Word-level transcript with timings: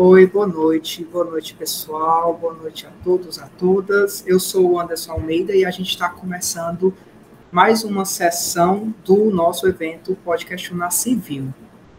Oi, 0.00 0.28
boa 0.28 0.46
noite, 0.46 1.04
boa 1.04 1.24
noite 1.24 1.56
pessoal, 1.56 2.32
boa 2.32 2.54
noite 2.54 2.86
a 2.86 2.90
todos, 3.02 3.36
a 3.40 3.48
todas. 3.58 4.24
Eu 4.28 4.38
sou 4.38 4.70
o 4.70 4.78
Anderson 4.78 5.10
Almeida 5.10 5.52
e 5.52 5.64
a 5.64 5.72
gente 5.72 5.90
está 5.90 6.08
começando 6.08 6.94
mais 7.50 7.82
uma 7.82 8.04
sessão 8.04 8.94
do 9.04 9.24
nosso 9.24 9.66
evento 9.66 10.16
Pode 10.24 10.46
Questionar 10.46 10.92
Civil. 10.92 11.52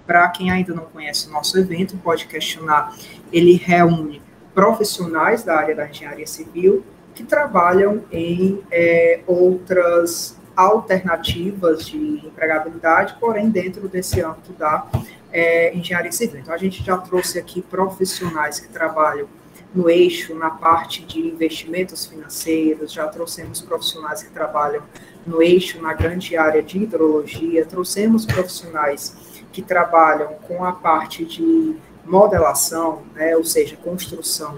Para 0.08 0.30
quem 0.30 0.50
ainda 0.50 0.74
não 0.74 0.86
conhece 0.86 1.28
o 1.28 1.32
nosso 1.32 1.60
evento, 1.60 1.98
Pode 1.98 2.26
Questionar, 2.26 2.96
ele 3.34 3.58
reúne 3.58 4.22
profissionais 4.54 5.44
da 5.44 5.58
área 5.58 5.76
da 5.76 5.86
engenharia 5.86 6.26
civil 6.26 6.86
que 7.14 7.26
trabalham 7.26 8.06
em 8.14 8.64
é, 8.72 9.20
outras 9.28 10.40
alternativas 10.56 11.86
de 11.86 12.26
empregabilidade, 12.26 13.18
porém 13.20 13.50
dentro 13.50 13.90
desse 13.90 14.22
âmbito 14.22 14.54
da 14.54 14.88
é, 15.32 15.76
engenharia 15.76 16.12
civil. 16.12 16.40
Então, 16.40 16.54
a 16.54 16.58
gente 16.58 16.84
já 16.84 16.98
trouxe 16.98 17.38
aqui 17.38 17.62
profissionais 17.62 18.60
que 18.60 18.68
trabalham 18.68 19.28
no 19.74 19.90
eixo, 19.90 20.34
na 20.34 20.50
parte 20.50 21.04
de 21.06 21.20
investimentos 21.20 22.06
financeiros, 22.06 22.92
já 22.92 23.08
trouxemos 23.08 23.62
profissionais 23.62 24.24
que 24.24 24.32
trabalham 24.32 24.84
no 25.26 25.42
eixo, 25.42 25.80
na 25.82 25.94
grande 25.94 26.36
área 26.36 26.64
de 26.64 26.80
hidrologia, 26.80 27.66
trouxemos 27.66 28.26
profissionais 28.26 29.16
que 29.52 29.62
trabalham 29.62 30.34
com 30.48 30.66
a 30.66 30.72
parte 30.72 31.24
de 31.24 31.76
modelação, 32.04 33.04
né, 33.14 33.36
ou 33.38 33.44
seja, 33.44 33.76
construção 33.78 34.58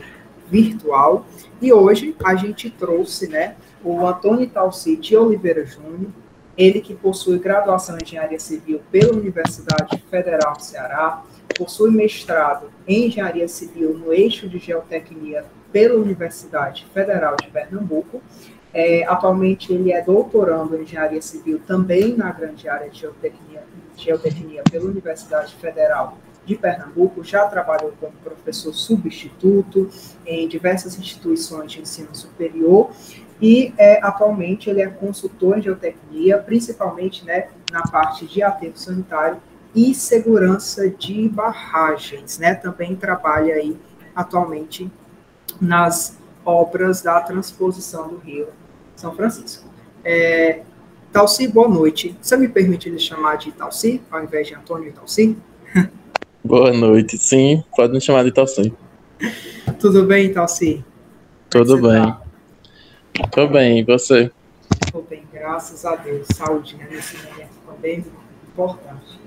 virtual, 0.49 1.25
e 1.61 1.71
hoje 1.71 2.15
a 2.23 2.35
gente 2.35 2.69
trouxe 2.69 3.27
né, 3.27 3.55
o 3.83 4.05
Antônio 4.05 4.49
Talci 4.49 4.95
de 4.95 5.15
Oliveira 5.15 5.65
Júnior, 5.65 6.11
ele 6.57 6.81
que 6.81 6.93
possui 6.93 7.39
graduação 7.39 7.97
em 7.97 8.03
Engenharia 8.03 8.39
Civil 8.39 8.81
pela 8.91 9.13
Universidade 9.13 10.03
Federal 10.09 10.53
do 10.53 10.61
Ceará, 10.61 11.23
possui 11.57 11.91
mestrado 11.91 12.69
em 12.87 13.07
Engenharia 13.07 13.47
Civil 13.47 13.97
no 13.97 14.13
eixo 14.13 14.47
de 14.49 14.57
Geotecnia 14.57 15.45
pela 15.71 15.95
Universidade 15.95 16.85
Federal 16.93 17.35
de 17.35 17.47
Pernambuco. 17.49 18.21
É, 18.73 19.03
atualmente 19.05 19.73
ele 19.73 19.91
é 19.91 20.01
doutorando 20.01 20.77
em 20.77 20.83
Engenharia 20.83 21.21
Civil 21.21 21.59
também 21.67 22.15
na 22.15 22.31
grande 22.31 22.69
área 22.69 22.89
de 22.89 22.99
Geotecnia, 22.99 23.63
Geotecnia 23.97 24.63
pela 24.69 24.85
Universidade 24.85 25.53
Federal 25.55 26.17
de 26.45 26.55
Pernambuco, 26.55 27.23
já 27.23 27.45
trabalhou 27.45 27.93
como 27.99 28.13
professor 28.23 28.73
substituto 28.73 29.89
em 30.25 30.47
diversas 30.47 30.97
instituições 30.97 31.71
de 31.71 31.81
ensino 31.81 32.15
superior 32.15 32.91
e 33.41 33.73
é, 33.77 33.99
atualmente 34.05 34.69
ele 34.69 34.81
é 34.81 34.87
consultor 34.87 35.57
em 35.57 35.61
geotecnia, 35.63 36.37
principalmente 36.37 37.25
né, 37.25 37.47
na 37.71 37.81
parte 37.81 38.27
de 38.27 38.43
aterro 38.43 38.77
sanitário 38.77 39.37
e 39.73 39.95
segurança 39.95 40.89
de 40.89 41.27
barragens, 41.29 42.37
né? 42.37 42.53
Também 42.53 42.95
trabalha 42.95 43.55
aí 43.55 43.75
atualmente 44.15 44.91
nas 45.59 46.17
obras 46.45 47.01
da 47.01 47.19
transposição 47.21 48.09
do 48.09 48.17
Rio 48.17 48.47
São 48.95 49.15
Francisco. 49.15 49.67
É, 50.03 50.61
Talci, 51.11 51.47
boa 51.47 51.67
noite. 51.67 52.15
Você 52.21 52.37
me 52.37 52.47
permite 52.47 52.89
lhe 52.89 52.99
chamar 52.99 53.37
de 53.37 53.51
Talci, 53.51 54.01
ao 54.11 54.23
invés 54.23 54.47
de 54.47 54.55
Antônio 54.55 54.89
e 54.89 54.91
Talci? 54.91 55.37
Boa 56.43 56.73
noite, 56.73 57.19
sim, 57.19 57.63
pode 57.75 57.93
me 57.93 58.01
chamar 58.01 58.23
de 58.23 58.31
Talci. 58.31 58.73
Tudo 59.79 60.05
bem, 60.07 60.33
Talci? 60.33 60.83
Tudo 61.51 61.77
bem. 61.79 62.01
Tá? 62.01 62.20
Tô 63.31 63.47
bem, 63.47 63.79
e 63.79 63.83
você? 63.83 64.31
Tô 64.91 65.01
bem, 65.01 65.23
graças 65.31 65.85
a 65.85 65.95
Deus. 65.95 66.27
Saúde, 66.33 66.75
né? 66.75 66.87
Nesse 66.89 67.17
momento 67.17 67.53
também 67.65 68.05
importante. 68.47 69.19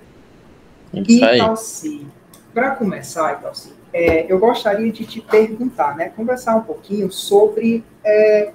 E 0.92 1.20
Talci, 1.38 2.06
para 2.52 2.70
começar, 2.76 3.40
Talci, 3.40 3.72
é, 3.92 4.30
eu 4.30 4.38
gostaria 4.38 4.90
de 4.90 5.04
te 5.04 5.20
perguntar, 5.20 5.96
né? 5.96 6.08
Conversar 6.08 6.56
um 6.56 6.62
pouquinho 6.62 7.10
sobre 7.10 7.84
é, 8.04 8.52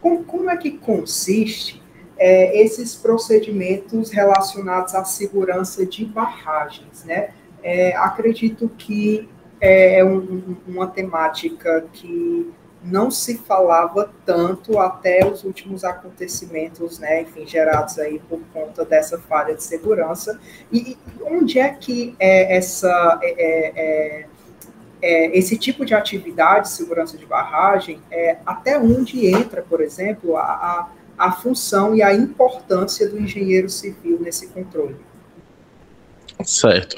como, 0.00 0.24
como 0.24 0.50
é 0.50 0.56
que 0.56 0.70
consiste 0.72 1.82
é, 2.16 2.60
esses 2.62 2.94
procedimentos 2.94 4.10
relacionados 4.10 4.94
à 4.94 5.04
segurança 5.04 5.84
de 5.84 6.04
barragens, 6.04 7.04
né? 7.04 7.30
É, 7.62 7.94
acredito 7.96 8.68
que 8.78 9.28
é 9.60 10.02
um, 10.04 10.56
uma 10.66 10.86
temática 10.86 11.84
que 11.92 12.50
não 12.82 13.10
se 13.10 13.36
falava 13.38 14.10
tanto 14.24 14.78
até 14.78 15.26
os 15.26 15.44
últimos 15.44 15.84
acontecimentos, 15.84 16.98
né, 16.98 17.22
enfim, 17.22 17.46
gerados 17.46 17.98
aí 17.98 18.18
por 18.28 18.40
conta 18.52 18.84
dessa 18.84 19.18
falha 19.18 19.54
de 19.54 19.62
segurança. 19.62 20.40
E 20.72 20.96
onde 21.22 21.58
é 21.58 21.68
que 21.68 22.14
é 22.18 22.56
essa 22.56 23.18
é, 23.22 23.30
é, 23.30 23.72
é, 23.76 24.26
é 25.02 25.38
esse 25.38 25.58
tipo 25.58 25.84
de 25.84 25.94
atividade, 25.94 26.70
segurança 26.70 27.18
de 27.18 27.26
barragem, 27.26 28.00
é, 28.10 28.38
até 28.46 28.78
onde 28.78 29.26
entra, 29.26 29.62
por 29.62 29.80
exemplo, 29.80 30.36
a, 30.36 30.42
a, 30.42 30.88
a 31.18 31.32
função 31.32 31.94
e 31.94 32.02
a 32.02 32.14
importância 32.14 33.08
do 33.08 33.18
engenheiro 33.18 33.68
civil 33.68 34.18
nesse 34.20 34.48
controle? 34.48 34.96
Certo. 36.42 36.96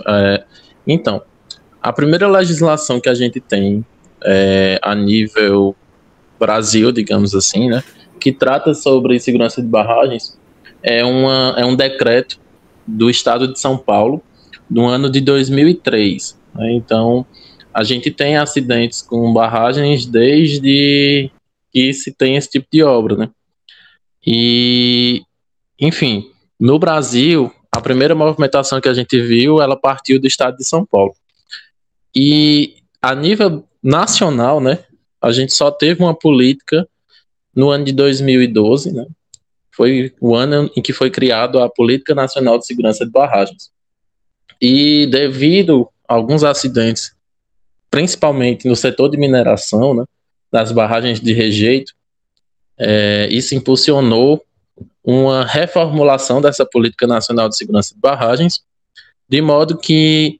Então, 0.87 1.23
a 1.83 1.93
primeira 1.93 2.29
legislação 2.29 3.01
que 3.01 3.09
a 3.09 3.15
gente 3.15 3.41
tem 3.41 3.85
é, 4.25 4.79
a 4.83 4.95
nível 4.95 5.75
Brasil, 6.39 6.91
digamos 6.91 7.35
assim, 7.35 7.69
né, 7.69 7.83
que 8.21 8.33
trata 8.33 8.75
sobre 8.75 9.19
segurança 9.21 9.63
de 9.63 9.69
barragens, 9.69 10.39
é, 10.83 11.05
uma, 11.05 11.55
é 11.57 11.65
um 11.65 11.77
decreto 11.77 12.41
do 12.87 13.09
Estado 13.09 13.53
de 13.53 13.59
São 13.59 13.77
Paulo, 13.77 14.23
do 14.69 14.85
ano 14.85 15.11
de 15.11 15.21
2003. 15.21 16.39
Né, 16.55 16.73
então, 16.73 17.25
a 17.73 17.83
gente 17.83 18.11
tem 18.11 18.37
acidentes 18.37 19.03
com 19.03 19.33
barragens 19.33 20.05
desde 20.07 21.31
que 21.73 21.93
se 21.93 22.13
tem 22.13 22.37
esse 22.37 22.51
tipo 22.51 22.67
de 22.71 22.83
obra, 22.83 23.17
né? 23.17 23.31
E, 24.25 25.23
enfim, 25.81 26.31
no 26.61 26.79
Brasil, 26.79 27.51
a 27.73 27.81
primeira 27.81 28.15
movimentação 28.15 28.81
que 28.81 28.89
a 28.89 28.95
gente 28.95 29.21
viu, 29.21 29.61
ela 29.61 29.77
partiu 29.77 30.21
do 30.21 30.27
estado 30.27 30.59
de 30.59 30.65
São 30.65 30.85
Paulo. 30.85 31.15
E 32.15 32.77
a 33.01 33.15
nível 33.15 33.65
nacional, 33.83 34.61
né, 34.61 34.85
a 35.21 35.33
gente 35.33 35.53
só 35.53 35.71
teve 35.71 36.03
uma 36.03 36.15
política 36.15 36.87
no 37.55 37.71
ano 37.71 37.85
de 37.85 37.93
2012, 37.93 38.93
né? 38.93 39.07
Foi 39.75 40.13
o 40.21 40.35
ano 40.35 40.71
em 40.77 40.83
que 40.83 40.93
foi 40.93 41.11
criado 41.11 41.59
a 41.61 41.69
Política 41.69 42.15
Nacional 42.15 42.59
de 42.59 42.67
Segurança 42.67 43.07
de 43.07 43.11
Barragens. 43.11 43.71
E 44.61 45.07
devido 45.07 45.89
a 46.07 46.15
alguns 46.15 46.45
acidentes, 46.45 47.15
principalmente 47.91 48.69
no 48.69 48.77
setor 48.77 49.09
de 49.09 49.17
mineração, 49.17 49.95
né, 49.95 50.05
das 50.51 50.73
barragens 50.73 51.21
de 51.21 51.33
rejeito, 51.33 51.93
é, 52.79 53.29
isso 53.31 53.55
impulsionou 53.55 54.45
uma 55.03 55.45
reformulação 55.45 56.41
dessa 56.41 56.67
Política 56.67 57.07
Nacional 57.07 57.49
de 57.49 57.57
Segurança 57.57 57.95
de 57.95 58.01
Barragens, 58.01 58.61
de 59.29 59.41
modo 59.41 59.79
que 59.79 60.39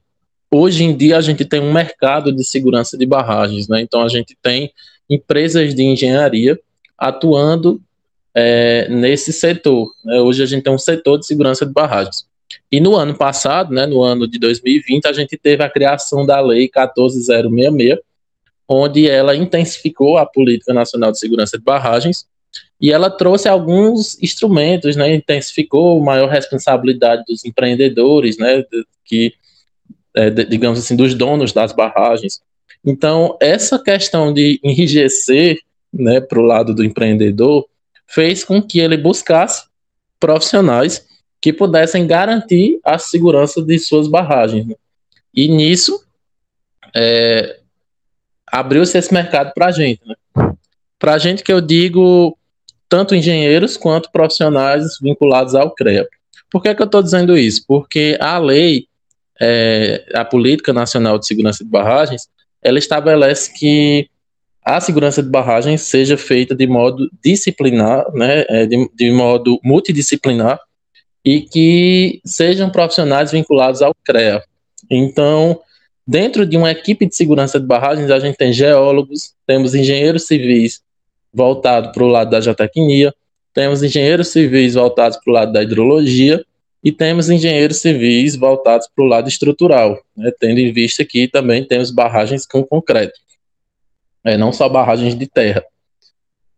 hoje 0.53 0.83
em 0.83 0.95
dia 0.95 1.17
a 1.17 1.21
gente 1.21 1.43
tem 1.43 1.59
um 1.59 1.73
mercado 1.73 2.31
de 2.31 2.43
segurança 2.43 2.97
de 2.97 3.05
barragens, 3.05 3.67
né? 3.67 3.81
Então 3.81 4.01
a 4.01 4.07
gente 4.07 4.37
tem 4.41 4.71
empresas 5.09 5.73
de 5.73 5.83
engenharia 5.83 6.59
atuando 6.97 7.81
é, 8.35 8.87
nesse 8.89 9.33
setor. 9.33 9.91
Né? 10.05 10.19
Hoje 10.21 10.43
a 10.43 10.45
gente 10.45 10.63
tem 10.63 10.73
um 10.73 10.77
setor 10.77 11.19
de 11.19 11.25
segurança 11.25 11.65
de 11.65 11.73
barragens. 11.73 12.25
E 12.71 12.79
no 12.79 12.95
ano 12.95 13.15
passado, 13.15 13.73
né, 13.73 13.85
no 13.85 14.03
ano 14.03 14.27
de 14.27 14.37
2020, 14.39 15.07
a 15.07 15.13
gente 15.13 15.37
teve 15.37 15.63
a 15.63 15.69
criação 15.69 16.25
da 16.25 16.39
Lei 16.39 16.67
14066, 16.67 17.99
onde 18.67 19.09
ela 19.09 19.35
intensificou 19.35 20.17
a 20.17 20.25
Política 20.25 20.73
Nacional 20.73 21.11
de 21.11 21.19
Segurança 21.19 21.57
de 21.57 21.63
Barragens 21.63 22.25
e 22.79 22.91
ela 22.91 23.09
trouxe 23.09 23.47
alguns 23.47 24.21
instrumentos, 24.21 24.95
né, 24.95 25.15
intensificou 25.15 25.99
maior 25.99 26.29
responsabilidade 26.29 27.23
dos 27.27 27.43
empreendedores, 27.45 28.37
né, 28.37 28.63
que 29.05 29.33
é, 30.15 30.29
digamos 30.29 30.79
assim, 30.79 30.95
dos 30.95 31.13
donos 31.13 31.51
das 31.51 31.71
barragens. 31.71 32.41
Então, 32.85 33.37
essa 33.39 33.79
questão 33.79 34.33
de 34.33 34.59
enrijecer 34.63 35.59
né, 35.91 36.19
para 36.19 36.39
o 36.39 36.43
lado 36.43 36.73
do 36.73 36.83
empreendedor 36.83 37.67
fez 38.07 38.43
com 38.43 38.61
que 38.61 38.79
ele 38.79 38.97
buscasse 38.97 39.65
profissionais 40.19 41.05
que 41.41 41.51
pudessem 41.51 42.07
garantir 42.07 42.79
a 42.83 42.97
segurança 42.97 43.61
de 43.61 43.77
suas 43.79 44.07
barragens. 44.07 44.65
Né? 44.65 44.75
E 45.33 45.47
nisso, 45.47 46.03
é, 46.95 47.59
abriu-se 48.47 48.97
esse 48.97 49.13
mercado 49.13 49.53
para 49.53 49.67
a 49.67 49.71
gente. 49.71 50.01
Né? 50.05 50.15
Para 50.99 51.15
a 51.15 51.17
gente 51.17 51.43
que 51.43 51.51
eu 51.51 51.59
digo 51.59 52.37
tanto 52.87 53.15
engenheiros 53.15 53.75
quanto 53.75 54.11
profissionais 54.11 54.99
vinculados 55.01 55.55
ao 55.55 55.71
CREA. 55.71 56.07
Por 56.51 56.61
que, 56.61 56.75
que 56.75 56.81
eu 56.81 56.85
estou 56.85 57.01
dizendo 57.01 57.35
isso? 57.35 57.65
Porque 57.67 58.15
a 58.21 58.37
lei 58.37 58.87
é, 59.41 60.05
a 60.13 60.23
Política 60.23 60.73
Nacional 60.73 61.17
de 61.19 61.27
Segurança 61.27 61.63
de 61.63 61.69
Barragens, 61.69 62.27
ela 62.61 62.79
estabelece 62.79 63.51
que 63.53 64.09
a 64.63 64.79
segurança 64.79 65.21
de 65.21 65.29
barragens 65.29 65.81
seja 65.81 66.17
feita 66.17 66.55
de 66.55 66.65
modo 66.65 67.09
disciplinar, 67.21 68.05
né, 68.13 68.45
é, 68.47 68.65
de, 68.65 68.89
de 68.93 69.11
modo 69.11 69.59
multidisciplinar, 69.63 70.59
e 71.25 71.41
que 71.41 72.21
sejam 72.25 72.69
profissionais 72.69 73.31
vinculados 73.31 73.81
ao 73.81 73.93
CREA. 74.05 74.41
Então, 74.89 75.59
Dentro 76.05 76.45
de 76.45 76.57
uma 76.57 76.69
equipe 76.69 77.05
de 77.05 77.15
segurança 77.15 77.59
de 77.59 77.65
barragens, 77.65 78.11
a 78.11 78.19
gente 78.19 78.35
tem 78.35 78.51
geólogos, 78.51 79.33
temos 79.47 79.73
engenheiros 79.73 80.27
civis 80.27 80.81
voltados 81.33 81.91
para 81.93 82.03
o 82.03 82.07
lado 82.07 82.29
da 82.29 82.41
geotecnia, 82.41 83.13
temos 83.53 83.81
engenheiros 83.81 84.27
civis 84.27 84.73
voltados 84.73 85.17
para 85.17 85.31
o 85.31 85.33
lado 85.33 85.53
da 85.53 85.63
hidrologia 85.63 86.43
e 86.83 86.91
temos 86.91 87.29
engenheiros 87.29 87.77
civis 87.77 88.35
voltados 88.35 88.89
para 88.93 89.05
o 89.05 89.07
lado 89.07 89.29
estrutural, 89.29 89.97
né, 90.15 90.31
tendo 90.37 90.59
em 90.59 90.71
vista 90.71 91.05
que 91.05 91.27
também 91.27 91.63
temos 91.63 91.89
barragens 91.89 92.45
com 92.45 92.63
concreto, 92.63 93.17
é, 94.23 94.37
não 94.37 94.51
só 94.51 94.67
barragens 94.67 95.17
de 95.17 95.25
terra. 95.25 95.63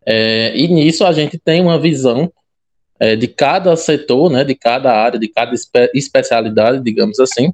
É, 0.06 0.56
e 0.56 0.68
nisso 0.68 1.06
a 1.06 1.14
gente 1.14 1.38
tem 1.38 1.62
uma 1.62 1.80
visão 1.80 2.32
é, 3.00 3.16
de 3.16 3.28
cada 3.28 3.76
setor, 3.76 4.32
né, 4.32 4.44
de 4.44 4.56
cada 4.56 4.92
área, 4.92 5.20
de 5.20 5.28
cada 5.28 5.54
espe 5.54 5.92
especialidade, 5.94 6.84
digamos 6.84 7.20
assim. 7.20 7.54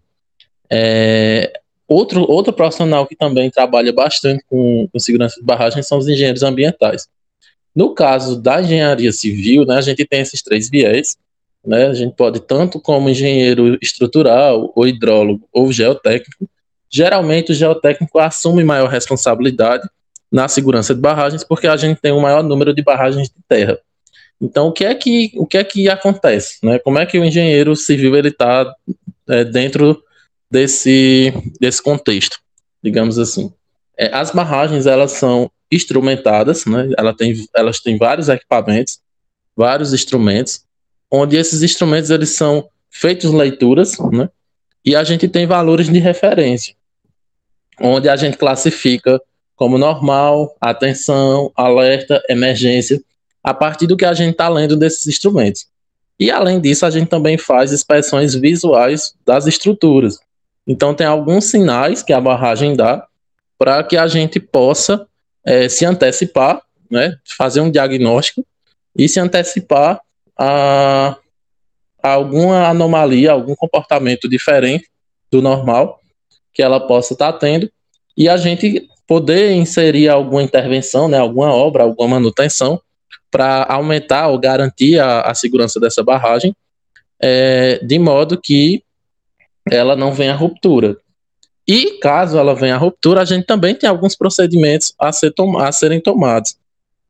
É, 0.69 1.51
outro, 1.87 2.29
outro 2.29 2.53
profissional 2.53 3.05
que 3.05 3.15
também 3.15 3.49
trabalha 3.49 3.91
bastante 3.91 4.43
com, 4.47 4.87
com 4.91 4.99
segurança 4.99 5.39
de 5.39 5.45
barragens 5.45 5.87
são 5.87 5.97
os 5.97 6.07
engenheiros 6.07 6.43
ambientais. 6.43 7.07
No 7.75 7.93
caso 7.93 8.39
da 8.39 8.61
engenharia 8.61 9.11
civil, 9.11 9.65
né, 9.65 9.75
a 9.75 9.81
gente 9.81 10.05
tem 10.05 10.21
esses 10.21 10.41
três 10.41 10.69
viés. 10.69 11.17
Né, 11.63 11.87
a 11.87 11.93
gente 11.93 12.15
pode, 12.15 12.39
tanto 12.39 12.79
como 12.79 13.09
engenheiro 13.09 13.77
estrutural, 13.81 14.71
ou 14.75 14.87
hidrólogo, 14.87 15.47
ou 15.53 15.71
geotécnico. 15.71 16.49
Geralmente, 16.89 17.51
o 17.51 17.55
geotécnico 17.55 18.17
assume 18.17 18.63
maior 18.63 18.89
responsabilidade 18.89 19.87
na 20.31 20.47
segurança 20.47 20.95
de 20.95 21.01
barragens, 21.01 21.43
porque 21.43 21.67
a 21.67 21.77
gente 21.77 21.99
tem 22.01 22.11
um 22.11 22.21
maior 22.21 22.43
número 22.43 22.73
de 22.73 22.81
barragens 22.81 23.29
de 23.29 23.35
terra. 23.47 23.77
Então, 24.41 24.67
o 24.67 24.71
que 24.71 24.83
é 24.83 24.95
que, 24.95 25.31
o 25.35 25.45
que, 25.45 25.57
é 25.57 25.63
que 25.63 25.87
acontece? 25.87 26.57
Né? 26.63 26.79
Como 26.79 26.97
é 26.97 27.05
que 27.05 27.19
o 27.19 27.23
engenheiro 27.23 27.75
civil 27.75 28.15
está 28.25 28.73
é, 29.29 29.43
dentro 29.43 30.01
desse, 30.49 31.31
desse 31.59 31.81
contexto, 31.81 32.39
digamos 32.81 33.19
assim? 33.19 33.53
É, 33.95 34.11
as 34.15 34.31
barragens, 34.31 34.87
elas 34.87 35.11
são 35.11 35.51
instrumentadas, 35.71 36.65
né? 36.65 36.89
Ela 36.97 37.15
tem, 37.15 37.33
elas 37.55 37.79
têm 37.79 37.97
vários 37.97 38.29
equipamentos, 38.29 38.99
vários 39.55 39.93
instrumentos, 39.93 40.65
onde 41.11 41.35
esses 41.35 41.61
instrumentos 41.61 42.09
eles 42.09 42.29
são 42.29 42.67
feitos 42.89 43.31
leituras, 43.31 43.97
né? 44.11 44.29
E 44.83 44.95
a 44.95 45.03
gente 45.03 45.27
tem 45.27 45.45
valores 45.45 45.89
de 45.89 45.99
referência, 45.99 46.73
onde 47.79 48.09
a 48.09 48.15
gente 48.15 48.37
classifica 48.37 49.21
como 49.55 49.77
normal, 49.77 50.55
atenção, 50.59 51.51
alerta, 51.55 52.21
emergência, 52.27 52.99
a 53.43 53.53
partir 53.53 53.85
do 53.85 53.95
que 53.95 54.05
a 54.05 54.13
gente 54.13 54.31
está 54.31 54.49
lendo 54.49 54.75
desses 54.75 55.05
instrumentos. 55.05 55.67
E 56.19 56.31
além 56.31 56.59
disso, 56.59 56.85
a 56.85 56.89
gente 56.89 57.09
também 57.09 57.37
faz 57.37 57.71
inspeções 57.71 58.33
visuais 58.33 59.13
das 59.25 59.45
estruturas. 59.45 60.19
Então, 60.65 60.93
tem 60.93 61.05
alguns 61.05 61.45
sinais 61.45 62.01
que 62.01 62.13
a 62.13 62.21
barragem 62.21 62.75
dá 62.75 63.05
para 63.57 63.83
que 63.83 63.97
a 63.97 64.07
gente 64.07 64.39
possa 64.39 65.07
é, 65.43 65.67
se 65.67 65.85
antecipar, 65.85 66.61
né, 66.89 67.17
fazer 67.37 67.61
um 67.61 67.71
diagnóstico 67.71 68.45
e 68.95 69.07
se 69.07 69.19
antecipar 69.19 70.01
a, 70.37 71.17
alguma 72.01 72.67
anomalia, 72.67 73.31
algum 73.31 73.55
comportamento 73.55 74.27
diferente 74.27 74.89
do 75.31 75.41
normal 75.41 75.99
que 76.53 76.61
ela 76.61 76.79
possa 76.79 77.13
estar 77.13 77.31
tá 77.33 77.39
tendo 77.39 77.71
e 78.17 78.27
a 78.27 78.37
gente 78.37 78.87
poder 79.07 79.51
inserir 79.51 80.09
alguma 80.09 80.43
intervenção, 80.43 81.07
né, 81.07 81.17
alguma 81.17 81.53
obra, 81.53 81.83
alguma 81.83 82.19
manutenção 82.19 82.79
para 83.29 83.65
aumentar 83.69 84.27
ou 84.27 84.39
garantir 84.39 84.99
a, 84.99 85.21
a, 85.21 85.33
segurança 85.33 85.79
dessa 85.79 86.03
barragem, 86.03 86.53
é, 87.21 87.79
de 87.83 87.97
modo 87.97 88.39
que 88.39 88.83
ela 89.69 89.95
não 89.95 90.13
venha 90.13 90.33
a 90.33 90.37
ruptura. 90.37 90.97
E 91.67 91.99
caso 91.99 92.37
ela 92.37 92.53
venha 92.53 92.75
a 92.75 92.77
ruptura, 92.77 93.21
a 93.21 93.25
gente 93.25 93.45
também 93.45 93.73
tem 93.73 93.89
alguns 93.89 94.15
procedimentos 94.15 94.93
a, 94.99 95.11
ser 95.11 95.33
a 95.59 95.71
serem 95.71 96.01
tomados 96.01 96.57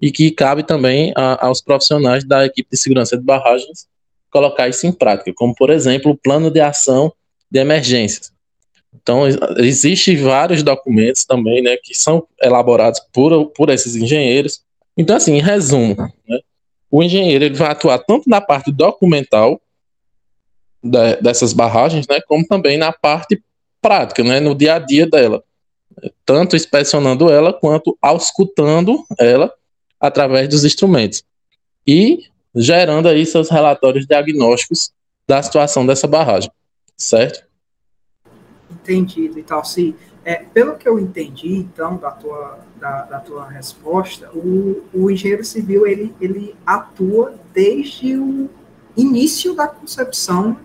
e 0.01 0.11
que 0.11 0.31
cabe 0.31 0.63
também 0.63 1.13
a, 1.15 1.45
aos 1.45 1.61
profissionais 1.61 2.23
da 2.23 2.45
equipe 2.45 2.69
de 2.71 2.77
segurança 2.77 3.15
de 3.15 3.23
barragens 3.23 3.87
colocar 4.31 4.67
isso 4.67 4.87
em 4.87 4.91
prática, 4.91 5.31
como 5.35 5.53
por 5.53 5.69
exemplo 5.69 6.11
o 6.11 6.17
plano 6.17 6.49
de 6.49 6.59
ação 6.59 7.13
de 7.49 7.59
emergências. 7.59 8.31
Então, 8.93 9.23
existem 9.57 10.17
vários 10.17 10.63
documentos 10.63 11.23
também, 11.25 11.61
né, 11.61 11.77
que 11.81 11.93
são 11.93 12.27
elaborados 12.41 12.99
por, 13.13 13.47
por 13.47 13.69
esses 13.69 13.95
engenheiros, 13.95 14.61
então, 14.97 15.15
assim, 15.15 15.35
em 15.35 15.41
resumo, 15.41 15.95
né, 16.27 16.39
o 16.89 17.01
engenheiro 17.01 17.45
ele 17.45 17.55
vai 17.55 17.71
atuar 17.71 17.99
tanto 17.99 18.29
na 18.29 18.41
parte 18.41 18.71
documental 18.71 19.61
da, 20.83 21.15
dessas 21.15 21.53
barragens, 21.53 22.05
né, 22.07 22.19
como 22.27 22.45
também 22.45 22.77
na 22.77 22.91
parte 22.91 23.41
prática, 23.81 24.23
né, 24.23 24.39
no 24.39 24.53
dia 24.53 24.75
a 24.75 24.79
dia 24.79 25.07
dela, 25.07 25.43
tanto 26.25 26.55
inspecionando 26.55 27.31
ela 27.31 27.53
quanto 27.53 27.97
auscultando 28.01 29.05
ela 29.17 29.51
através 30.01 30.49
dos 30.49 30.65
instrumentos 30.65 31.23
e 31.87 32.25
gerando 32.55 33.07
aí 33.07 33.25
seus 33.25 33.49
relatórios 33.49 34.05
diagnósticos 34.05 34.91
da 35.27 35.41
situação 35.41 35.85
dessa 35.85 36.07
barragem, 36.07 36.51
certo? 36.97 37.45
Entendido 38.69 39.39
e 39.39 39.43
tal. 39.43 39.63
Sim, 39.63 39.95
é, 40.23 40.35
pelo 40.35 40.75
que 40.75 40.87
eu 40.87 40.99
entendi, 40.99 41.55
então, 41.55 41.97
da 41.97 42.11
tua, 42.11 42.59
da, 42.79 43.03
da 43.03 43.19
tua 43.19 43.47
resposta, 43.47 44.29
o, 44.33 44.83
o 44.93 45.09
engenheiro 45.09 45.43
civil, 45.43 45.87
ele, 45.87 46.13
ele 46.19 46.55
atua 46.65 47.35
desde 47.53 48.17
o 48.17 48.49
início 48.95 49.55
da 49.55 49.67
concepção 49.67 50.57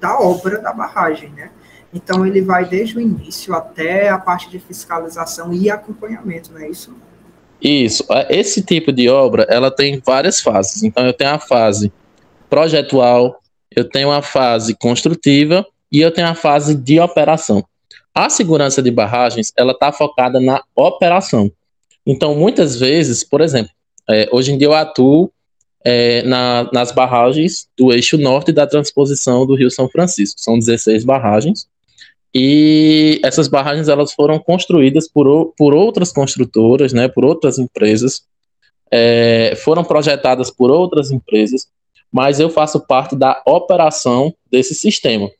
da 0.00 0.18
obra 0.18 0.58
da 0.58 0.72
barragem, 0.72 1.30
né? 1.30 1.50
Então, 1.92 2.26
ele 2.26 2.42
vai 2.42 2.66
desde 2.66 2.98
o 2.98 3.00
início 3.00 3.54
até 3.54 4.10
a 4.10 4.18
parte 4.18 4.50
de 4.50 4.58
fiscalização 4.58 5.52
e 5.54 5.70
acompanhamento, 5.70 6.52
não 6.52 6.60
é 6.60 6.68
isso? 6.68 6.94
Isso. 7.60 8.04
Esse 8.28 8.62
tipo 8.62 8.92
de 8.92 9.08
obra, 9.08 9.46
ela 9.48 9.70
tem 9.70 10.00
várias 10.04 10.40
fases. 10.40 10.82
Então, 10.82 11.04
eu 11.06 11.12
tenho 11.12 11.30
a 11.30 11.38
fase 11.38 11.92
projetual, 12.48 13.40
eu 13.74 13.84
tenho 13.84 14.10
a 14.10 14.22
fase 14.22 14.74
construtiva 14.74 15.66
e 15.90 16.00
eu 16.00 16.10
tenho 16.10 16.28
a 16.28 16.34
fase 16.34 16.74
de 16.74 17.00
operação. 17.00 17.64
A 18.14 18.28
segurança 18.30 18.82
de 18.82 18.90
barragens, 18.90 19.52
ela 19.56 19.72
está 19.72 19.92
focada 19.92 20.40
na 20.40 20.62
operação. 20.74 21.50
Então, 22.06 22.34
muitas 22.34 22.78
vezes, 22.78 23.22
por 23.22 23.40
exemplo, 23.40 23.70
é, 24.08 24.28
hoje 24.32 24.52
em 24.52 24.58
dia 24.58 24.68
eu 24.68 24.74
atuo 24.74 25.30
é, 25.84 26.22
na, 26.22 26.68
nas 26.72 26.90
barragens 26.90 27.68
do 27.76 27.92
eixo 27.92 28.16
norte 28.16 28.50
da 28.50 28.66
transposição 28.66 29.46
do 29.46 29.54
Rio 29.54 29.70
São 29.70 29.88
Francisco. 29.88 30.40
São 30.40 30.58
16 30.58 31.04
barragens. 31.04 31.68
E 32.34 33.20
essas 33.24 33.48
barragens 33.48 33.88
elas 33.88 34.12
foram 34.12 34.38
construídas 34.38 35.08
por, 35.08 35.52
por 35.56 35.74
outras 35.74 36.12
construtoras, 36.12 36.92
né, 36.92 37.08
por 37.08 37.24
outras 37.24 37.58
empresas, 37.58 38.22
é, 38.90 39.54
foram 39.56 39.84
projetadas 39.84 40.50
por 40.50 40.70
outras 40.70 41.10
empresas, 41.10 41.66
mas 42.12 42.40
eu 42.40 42.48
faço 42.48 42.80
parte 42.80 43.14
da 43.14 43.42
operação 43.46 44.34
desse 44.50 44.74
sistema. 44.74 45.30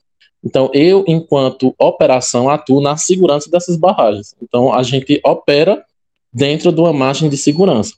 Então, 0.44 0.70
eu, 0.72 1.04
enquanto 1.06 1.74
operação, 1.78 2.48
atuo 2.48 2.80
na 2.80 2.96
segurança 2.96 3.50
dessas 3.50 3.76
barragens. 3.76 4.34
Então, 4.40 4.72
a 4.72 4.82
gente 4.82 5.20
opera 5.24 5.84
dentro 6.32 6.70
de 6.70 6.80
uma 6.80 6.92
margem 6.92 7.28
de 7.28 7.36
segurança. 7.36 7.94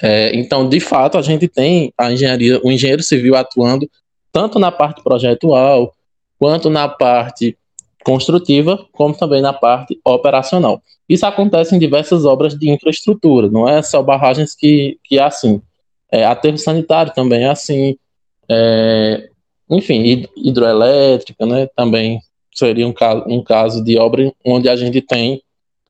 É, 0.00 0.34
então, 0.34 0.68
de 0.68 0.80
fato, 0.80 1.18
a 1.18 1.22
gente 1.22 1.48
tem 1.48 1.92
a 1.96 2.12
engenharia, 2.12 2.60
o 2.62 2.70
engenheiro 2.70 3.02
civil 3.02 3.34
atuando 3.34 3.90
tanto 4.30 4.58
na 4.58 4.70
parte 4.70 5.02
projetual, 5.02 5.94
quanto 6.38 6.68
na 6.68 6.88
parte 6.88 7.56
construtiva, 8.04 8.86
como 8.92 9.16
também 9.16 9.40
na 9.40 9.52
parte 9.52 9.98
operacional. 10.04 10.82
Isso 11.08 11.26
acontece 11.26 11.74
em 11.74 11.78
diversas 11.78 12.24
obras 12.24 12.54
de 12.54 12.70
infraestrutura, 12.70 13.48
não 13.48 13.68
é 13.68 13.82
só 13.82 14.02
barragens 14.02 14.54
que, 14.54 14.98
que 15.04 15.18
é 15.18 15.22
assim. 15.22 15.60
É, 16.10 16.24
aterro 16.24 16.58
sanitário 16.58 17.12
também 17.14 17.44
é 17.44 17.48
assim. 17.48 17.96
É, 18.48 19.28
enfim, 19.70 20.26
hidroelétrica, 20.36 21.46
né, 21.46 21.66
também 21.74 22.20
seria 22.54 22.86
um 22.86 22.92
caso, 22.92 23.24
um 23.26 23.42
caso 23.42 23.82
de 23.82 23.98
obra 23.98 24.32
onde 24.44 24.68
a 24.68 24.76
gente 24.76 25.00
tem 25.00 25.42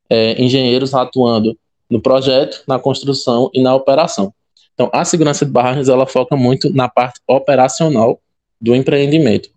é, 0.09 0.41
engenheiros 0.41 0.95
atuando 0.95 1.57
no 1.91 2.01
projeto, 2.01 2.63
na 2.67 2.79
construção 2.79 3.51
e 3.53 3.61
na 3.61 3.75
operação. 3.75 4.33
Então, 4.73 4.91
a 4.93 5.05
segurança 5.05 5.45
de 5.45 5.53
barragens 5.53 5.89
ela 5.89 6.07
foca 6.07 6.37
muito 6.37 6.73
na 6.75 6.89
parte 6.89 7.21
operacional 7.29 8.21
do 8.61 8.75
empreendimento. 8.75 9.51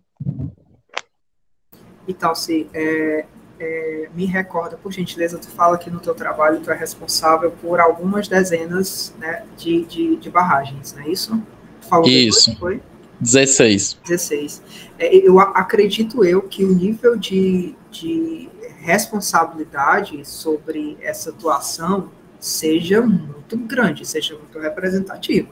Então, 2.08 2.34
se 2.34 2.66
é, 2.72 3.26
é, 3.60 4.08
me 4.14 4.24
recorda, 4.24 4.76
por 4.76 4.90
gentileza, 4.90 5.38
tu 5.38 5.48
fala 5.48 5.76
que 5.76 5.90
no 5.90 6.00
teu 6.00 6.14
trabalho 6.14 6.60
tu 6.60 6.70
é 6.70 6.74
responsável 6.74 7.50
por 7.50 7.78
algumas 7.78 8.26
dezenas 8.26 9.14
né, 9.18 9.44
de, 9.56 9.84
de, 9.84 10.16
de 10.16 10.30
barragens, 10.30 10.94
não 10.94 11.02
é 11.02 11.08
isso? 11.08 11.40
Tu 11.82 11.86
falou 11.86 12.08
isso. 12.08 12.50
Depois, 12.52 12.80
foi? 12.80 12.82
16. 13.20 13.98
16. 14.06 14.62
É, 14.98 15.14
eu 15.16 15.38
acredito 15.38 16.24
eu 16.24 16.42
que 16.42 16.64
o 16.64 16.74
nível 16.74 17.16
de, 17.16 17.74
de 17.90 18.48
responsabilidade 18.80 20.26
sobre 20.26 20.96
essa 21.02 21.30
atuação 21.30 22.10
seja 22.38 23.02
muito 23.02 23.56
grande, 23.58 24.06
seja 24.06 24.36
muito 24.36 24.58
representativa, 24.58 25.50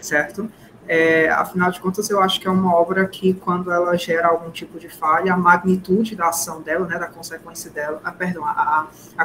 certo? 0.00 0.50
É, 0.88 1.28
afinal 1.28 1.70
de 1.70 1.78
contas, 1.80 2.08
eu 2.08 2.18
acho 2.18 2.40
que 2.40 2.48
é 2.48 2.50
uma 2.50 2.74
obra 2.74 3.06
que, 3.06 3.34
quando 3.34 3.70
ela 3.70 3.94
gera 3.98 4.28
algum 4.28 4.50
tipo 4.50 4.78
de 4.78 4.88
falha, 4.88 5.34
a 5.34 5.36
magnitude 5.36 6.16
da 6.16 6.28
ação 6.28 6.62
dela, 6.62 6.86
né, 6.86 6.98
da 6.98 7.06
consequência 7.06 7.70
dela, 7.70 8.00
a, 8.02 8.10
perdão, 8.10 8.42
a, 8.46 8.50
a, 8.50 8.86
a, 9.18 9.22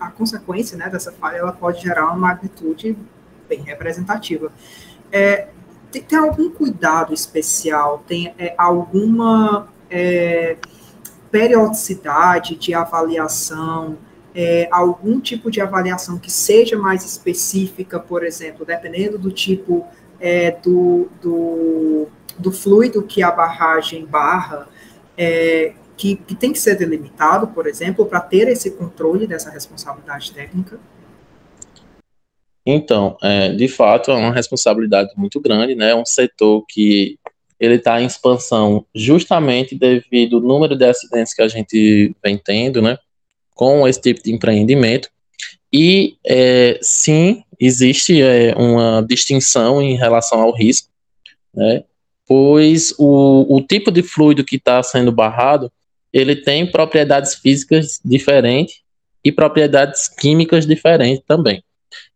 a 0.00 0.10
consequência 0.10 0.76
né, 0.76 0.90
dessa 0.90 1.12
falha, 1.12 1.36
ela 1.36 1.52
pode 1.52 1.80
gerar 1.82 2.06
uma 2.06 2.16
magnitude 2.16 2.98
bem 3.48 3.60
representativa. 3.60 4.50
É, 5.12 5.50
tem, 5.92 6.02
tem, 6.02 6.18
algum 6.18 6.50
cuidado 6.50 7.14
especial? 7.14 8.02
Tem 8.08 8.34
é, 8.36 8.52
alguma 8.58 9.68
é, 9.88 10.56
periodicidade 11.30 12.56
de 12.56 12.74
avaliação? 12.74 13.98
É, 14.34 14.66
algum 14.68 15.20
tipo 15.20 15.48
de 15.48 15.60
avaliação 15.60 16.18
que 16.18 16.28
seja 16.28 16.76
mais 16.76 17.04
específica, 17.04 18.00
por 18.00 18.24
exemplo, 18.24 18.66
dependendo 18.66 19.16
do 19.16 19.30
tipo 19.30 19.86
é, 20.20 20.50
do, 20.50 21.08
do, 21.20 22.08
do, 22.38 22.52
fluido 22.52 23.02
que 23.02 23.22
a 23.22 23.30
barragem 23.30 24.04
barra, 24.04 24.68
é, 25.16 25.74
que, 25.96 26.16
que 26.16 26.34
tem 26.34 26.52
que 26.52 26.58
ser 26.58 26.76
delimitado, 26.76 27.48
por 27.48 27.66
exemplo, 27.66 28.06
para 28.06 28.20
ter 28.20 28.48
esse 28.48 28.72
controle 28.72 29.26
dessa 29.26 29.50
responsabilidade 29.50 30.32
técnica? 30.32 30.78
Então, 32.66 33.16
é, 33.22 33.50
de 33.50 33.68
fato, 33.68 34.10
é 34.10 34.14
uma 34.14 34.32
responsabilidade 34.32 35.10
muito 35.16 35.38
grande, 35.38 35.74
né? 35.74 35.90
É 35.90 35.94
um 35.94 36.06
setor 36.06 36.64
que 36.66 37.18
ele 37.60 37.74
está 37.74 38.00
em 38.00 38.06
expansão 38.06 38.86
justamente 38.94 39.74
devido 39.74 40.36
ao 40.36 40.42
número 40.42 40.76
de 40.76 40.84
acidentes 40.84 41.34
que 41.34 41.42
a 41.42 41.48
gente 41.48 42.14
vem 42.22 42.38
tendo, 42.38 42.80
né? 42.80 42.98
Com 43.54 43.86
esse 43.86 44.00
tipo 44.00 44.22
de 44.22 44.32
empreendimento. 44.32 45.10
E 45.76 46.16
é, 46.24 46.78
sim, 46.80 47.42
existe 47.58 48.22
é, 48.22 48.54
uma 48.56 49.04
distinção 49.04 49.82
em 49.82 49.96
relação 49.96 50.40
ao 50.40 50.54
risco, 50.54 50.88
né? 51.52 51.82
Pois 52.24 52.94
o, 52.96 53.56
o 53.56 53.60
tipo 53.60 53.90
de 53.90 54.00
fluido 54.00 54.44
que 54.44 54.54
está 54.54 54.80
sendo 54.84 55.10
barrado, 55.10 55.72
ele 56.12 56.36
tem 56.36 56.70
propriedades 56.70 57.34
físicas 57.34 58.00
diferentes 58.04 58.82
e 59.24 59.32
propriedades 59.32 60.06
químicas 60.06 60.64
diferentes 60.64 61.24
também. 61.26 61.60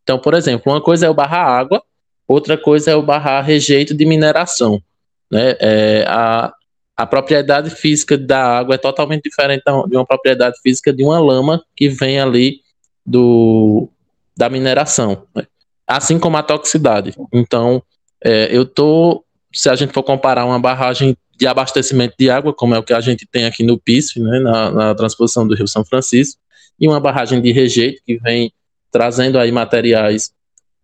Então, 0.04 0.20
por 0.20 0.34
exemplo, 0.34 0.72
uma 0.72 0.80
coisa 0.80 1.06
é 1.06 1.10
o 1.10 1.14
barrar 1.14 1.48
água, 1.48 1.82
outra 2.28 2.56
coisa 2.56 2.92
é 2.92 2.94
o 2.94 3.02
barrar 3.02 3.42
rejeito 3.42 3.92
de 3.92 4.06
mineração. 4.06 4.80
Né? 5.28 5.56
É, 5.58 6.04
a, 6.06 6.52
a 6.96 7.06
propriedade 7.06 7.70
física 7.70 8.16
da 8.16 8.58
água 8.58 8.76
é 8.76 8.78
totalmente 8.78 9.24
diferente 9.24 9.64
de 9.64 9.96
uma 9.96 10.06
propriedade 10.06 10.60
física 10.62 10.92
de 10.92 11.02
uma 11.02 11.18
lama 11.18 11.60
que 11.74 11.88
vem 11.88 12.20
ali 12.20 12.60
do, 13.08 13.88
da 14.36 14.48
mineração. 14.48 15.24
Né? 15.34 15.46
Assim 15.86 16.18
como 16.18 16.36
a 16.36 16.42
toxicidade. 16.42 17.14
Então, 17.32 17.82
é, 18.22 18.48
eu 18.54 18.66
tô, 18.66 19.24
se 19.52 19.70
a 19.70 19.74
gente 19.74 19.92
for 19.92 20.02
comparar 20.02 20.44
uma 20.44 20.58
barragem 20.58 21.16
de 21.36 21.46
abastecimento 21.46 22.14
de 22.18 22.28
água, 22.28 22.52
como 22.52 22.74
é 22.74 22.78
o 22.78 22.82
que 22.82 22.92
a 22.92 23.00
gente 23.00 23.26
tem 23.26 23.46
aqui 23.46 23.62
no 23.62 23.78
PISF, 23.78 24.20
né, 24.20 24.40
na, 24.40 24.70
na 24.70 24.94
transposição 24.94 25.46
do 25.46 25.54
Rio 25.54 25.68
São 25.68 25.84
Francisco, 25.84 26.40
e 26.78 26.86
uma 26.86 27.00
barragem 27.00 27.40
de 27.40 27.52
rejeito 27.52 28.02
que 28.04 28.18
vem 28.18 28.52
trazendo 28.90 29.38
aí 29.38 29.50
materiais 29.50 30.32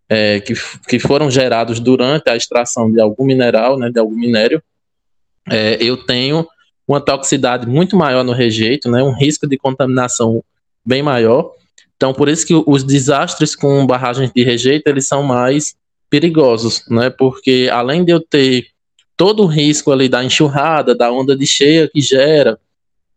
é, 0.07 0.39
que, 0.39 0.53
que 0.87 0.99
foram 0.99 1.29
gerados 1.29 1.79
durante 1.79 2.29
a 2.29 2.35
extração 2.35 2.91
de 2.91 3.01
algum 3.01 3.25
mineral, 3.25 3.77
né, 3.77 3.89
de 3.89 3.99
algum 3.99 4.15
minério, 4.15 4.63
é, 5.49 5.77
eu 5.81 5.97
tenho 5.97 6.47
uma 6.87 7.01
toxicidade 7.01 7.67
muito 7.67 7.95
maior 7.95 8.23
no 8.23 8.31
rejeito, 8.31 8.89
né, 8.89 9.03
um 9.03 9.13
risco 9.13 9.47
de 9.47 9.57
contaminação 9.57 10.43
bem 10.85 11.01
maior. 11.01 11.51
Então, 11.95 12.13
por 12.13 12.27
isso 12.27 12.45
que 12.45 12.53
os 12.53 12.83
desastres 12.83 13.55
com 13.55 13.85
barragens 13.85 14.31
de 14.33 14.43
rejeito, 14.43 14.87
eles 14.87 15.07
são 15.07 15.23
mais 15.23 15.75
perigosos, 16.09 16.83
né, 16.89 17.09
porque 17.09 17.69
além 17.71 18.03
de 18.03 18.11
eu 18.11 18.19
ter 18.19 18.67
todo 19.17 19.43
o 19.43 19.47
risco 19.47 19.91
ali 19.91 20.07
da 20.07 20.23
enxurrada, 20.23 20.93
da 20.93 21.11
onda 21.11 21.35
de 21.35 21.47
cheia 21.47 21.89
que 21.91 22.01
gera, 22.01 22.59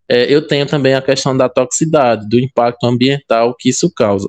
é, 0.08 0.32
eu 0.32 0.46
tenho 0.46 0.64
também 0.64 0.94
a 0.94 1.02
questão 1.02 1.36
da 1.36 1.48
toxicidade, 1.48 2.28
do 2.28 2.38
impacto 2.38 2.86
ambiental 2.86 3.54
que 3.54 3.68
isso 3.68 3.90
causa 3.90 4.28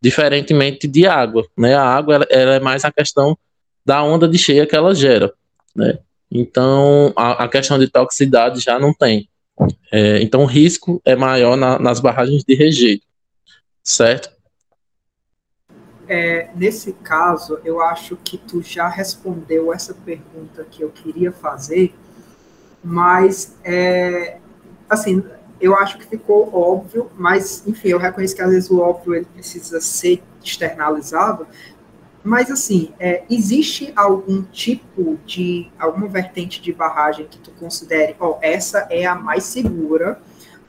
diferentemente 0.00 0.88
de 0.88 1.06
água, 1.06 1.46
né? 1.56 1.74
A 1.74 1.84
água 1.84 2.14
ela, 2.14 2.26
ela 2.30 2.54
é 2.54 2.60
mais 2.60 2.84
a 2.84 2.90
questão 2.90 3.36
da 3.84 4.02
onda 4.02 4.26
de 4.26 4.38
cheia 4.38 4.66
que 4.66 4.74
ela 4.74 4.94
gera, 4.94 5.32
né? 5.76 5.98
Então 6.30 7.12
a, 7.14 7.44
a 7.44 7.48
questão 7.48 7.78
de 7.78 7.88
toxicidade 7.88 8.60
já 8.60 8.78
não 8.78 8.94
tem. 8.94 9.28
É, 9.92 10.22
então 10.22 10.42
o 10.42 10.46
risco 10.46 11.02
é 11.04 11.14
maior 11.14 11.56
na, 11.56 11.78
nas 11.78 12.00
barragens 12.00 12.44
de 12.44 12.54
rejeito, 12.54 13.04
certo? 13.90 14.30
É, 16.08 16.50
nesse 16.54 16.92
caso, 16.92 17.60
eu 17.64 17.80
acho 17.80 18.16
que 18.16 18.36
tu 18.36 18.62
já 18.62 18.88
respondeu 18.88 19.72
essa 19.72 19.94
pergunta 19.94 20.64
que 20.64 20.82
eu 20.82 20.90
queria 20.90 21.30
fazer, 21.30 21.94
mas 22.82 23.56
é, 23.62 24.38
assim 24.88 25.22
eu 25.60 25.76
acho 25.76 25.98
que 25.98 26.06
ficou 26.06 26.52
óbvio, 26.54 27.10
mas, 27.16 27.62
enfim, 27.66 27.88
eu 27.88 27.98
reconheço 27.98 28.34
que 28.34 28.40
às 28.40 28.50
vezes 28.50 28.70
o 28.70 28.80
óbvio 28.80 29.14
ele 29.14 29.26
precisa 29.26 29.80
ser 29.80 30.22
externalizado, 30.42 31.46
mas, 32.24 32.50
assim, 32.50 32.92
é, 32.98 33.24
existe 33.30 33.92
algum 33.94 34.42
tipo 34.42 35.18
de, 35.26 35.70
alguma 35.78 36.08
vertente 36.08 36.60
de 36.60 36.72
barragem 36.72 37.26
que 37.26 37.38
tu 37.38 37.50
considere, 37.52 38.16
ó, 38.18 38.32
oh, 38.32 38.38
essa 38.40 38.86
é 38.90 39.04
a 39.04 39.14
mais 39.14 39.44
segura, 39.44 40.20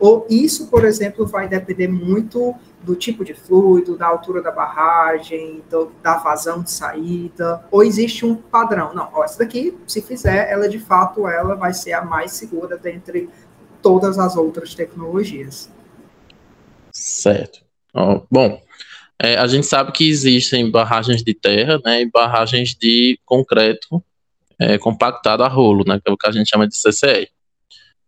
ou 0.02 0.26
isso, 0.28 0.66
por 0.68 0.84
exemplo, 0.84 1.28
vai 1.28 1.48
depender 1.48 1.88
muito 1.88 2.56
do 2.82 2.96
tipo 2.96 3.24
de 3.24 3.36
fluido, 3.36 3.96
da 3.96 4.08
altura 4.08 4.42
da 4.42 4.50
barragem, 4.50 5.62
do, 5.70 5.92
da 6.02 6.18
vazão 6.18 6.64
de 6.64 6.72
saída, 6.72 7.64
ou 7.70 7.84
existe 7.84 8.26
um 8.26 8.36
padrão? 8.36 8.96
Não, 8.96 9.10
ó, 9.14 9.24
essa 9.24 9.38
daqui, 9.38 9.78
se 9.86 10.02
fizer, 10.02 10.52
ela 10.52 10.68
de 10.68 10.80
fato 10.80 11.28
ela 11.28 11.54
vai 11.54 11.72
ser 11.72 11.94
a 11.94 12.04
mais 12.04 12.32
segura 12.32 12.80
dentre 12.80 13.30
todas 13.80 14.18
as 14.18 14.36
outras 14.36 14.74
tecnologias. 14.74 15.70
Certo. 16.92 17.60
bom, 18.30 18.60
é, 19.22 19.36
a 19.36 19.46
gente 19.46 19.68
sabe 19.68 19.92
que 19.92 20.10
existem 20.10 20.72
barragens 20.72 21.22
de 21.22 21.36
terra 21.36 21.80
né, 21.86 22.02
e 22.02 22.10
barragens 22.10 22.74
de 22.74 23.20
concreto 23.24 24.04
é, 24.58 24.80
compactado 24.80 25.44
a 25.44 25.48
rolo, 25.48 25.84
né, 25.88 26.00
que 26.04 26.10
é 26.10 26.12
o 26.12 26.18
que 26.18 26.28
a 26.28 26.32
gente 26.32 26.50
chama 26.50 26.68
de 26.68 26.76
CCR. 26.76 27.30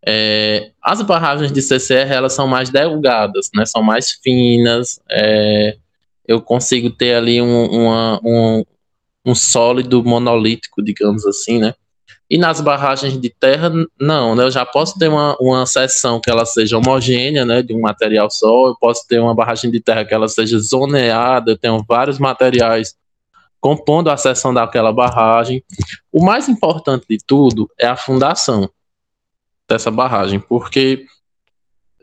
É, 0.05 0.71
as 0.81 1.01
barragens 1.01 1.51
de 1.51 1.61
CCR 1.61 2.11
elas 2.11 2.33
são 2.33 2.45
mais 2.45 2.69
delgadas, 2.69 3.49
né, 3.55 3.65
são 3.65 3.81
mais 3.81 4.11
finas. 4.11 4.99
É, 5.09 5.77
eu 6.27 6.41
consigo 6.41 6.89
ter 6.89 7.15
ali 7.15 7.41
um, 7.41 7.65
uma, 7.65 8.19
um, 8.23 8.65
um 9.25 9.35
sólido 9.35 10.03
monolítico, 10.03 10.81
digamos 10.81 11.25
assim, 11.25 11.59
né? 11.59 11.73
E 12.29 12.37
nas 12.37 12.61
barragens 12.61 13.19
de 13.19 13.29
terra, 13.29 13.71
não, 13.99 14.35
né? 14.35 14.43
Eu 14.43 14.51
já 14.51 14.65
posso 14.65 14.97
ter 14.97 15.07
uma, 15.07 15.37
uma 15.39 15.65
seção 15.65 16.19
que 16.19 16.29
ela 16.29 16.45
seja 16.45 16.77
homogênea, 16.77 17.45
né? 17.45 17.61
De 17.61 17.73
um 17.75 17.81
material 17.81 18.29
só. 18.31 18.67
Eu 18.67 18.75
posso 18.79 19.05
ter 19.07 19.19
uma 19.19 19.35
barragem 19.35 19.69
de 19.69 19.79
terra 19.79 20.05
que 20.05 20.13
ela 20.13 20.27
seja 20.27 20.57
zoneada. 20.57 21.51
Eu 21.51 21.57
tenho 21.57 21.83
vários 21.87 22.17
materiais 22.17 22.95
compondo 23.59 24.09
a 24.09 24.17
seção 24.17 24.53
daquela 24.53 24.91
barragem. 24.91 25.63
O 26.11 26.23
mais 26.25 26.49
importante 26.49 27.05
de 27.09 27.17
tudo 27.25 27.69
é 27.77 27.85
a 27.85 27.95
fundação 27.95 28.69
dessa 29.67 29.89
barragem, 29.89 30.39
porque 30.39 31.05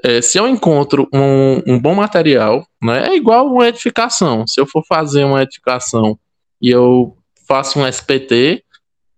é, 0.02 0.22
se 0.22 0.38
eu 0.38 0.48
encontro 0.48 1.08
um, 1.12 1.62
um, 1.66 1.78
bom 1.78 1.94
material, 1.94 2.66
né, 2.82 3.08
é 3.08 3.16
igual 3.16 3.46
uma 3.46 3.68
edificação. 3.68 4.46
Se 4.46 4.60
eu 4.60 4.66
for 4.66 4.82
fazer 4.86 5.24
uma 5.24 5.42
edificação 5.42 6.18
e 6.60 6.70
eu 6.70 7.16
faço 7.46 7.78
um 7.78 7.86
SPT, 7.86 8.64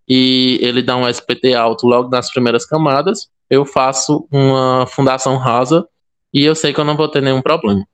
e 0.09 0.59
ele 0.61 0.83
dá 0.83 0.97
um 0.97 1.09
SPT 1.09 1.55
alto 1.55 1.87
logo 1.87 2.09
nas 2.09 2.31
primeiras 2.31 2.67
camadas, 2.67 3.31
eu 3.49 3.65
faço 3.65 4.27
uma 4.31 4.87
fundação 4.87 5.37
rasa 5.37 5.87
e 6.33 6.45
eu 6.45 6.55
sei 6.55 6.73
que 6.73 6.81
eu 6.81 6.85
não 6.85 6.97
vou 6.97 7.09
ter 7.09 7.23
nenhum 7.23 7.43
problema. 7.43 7.87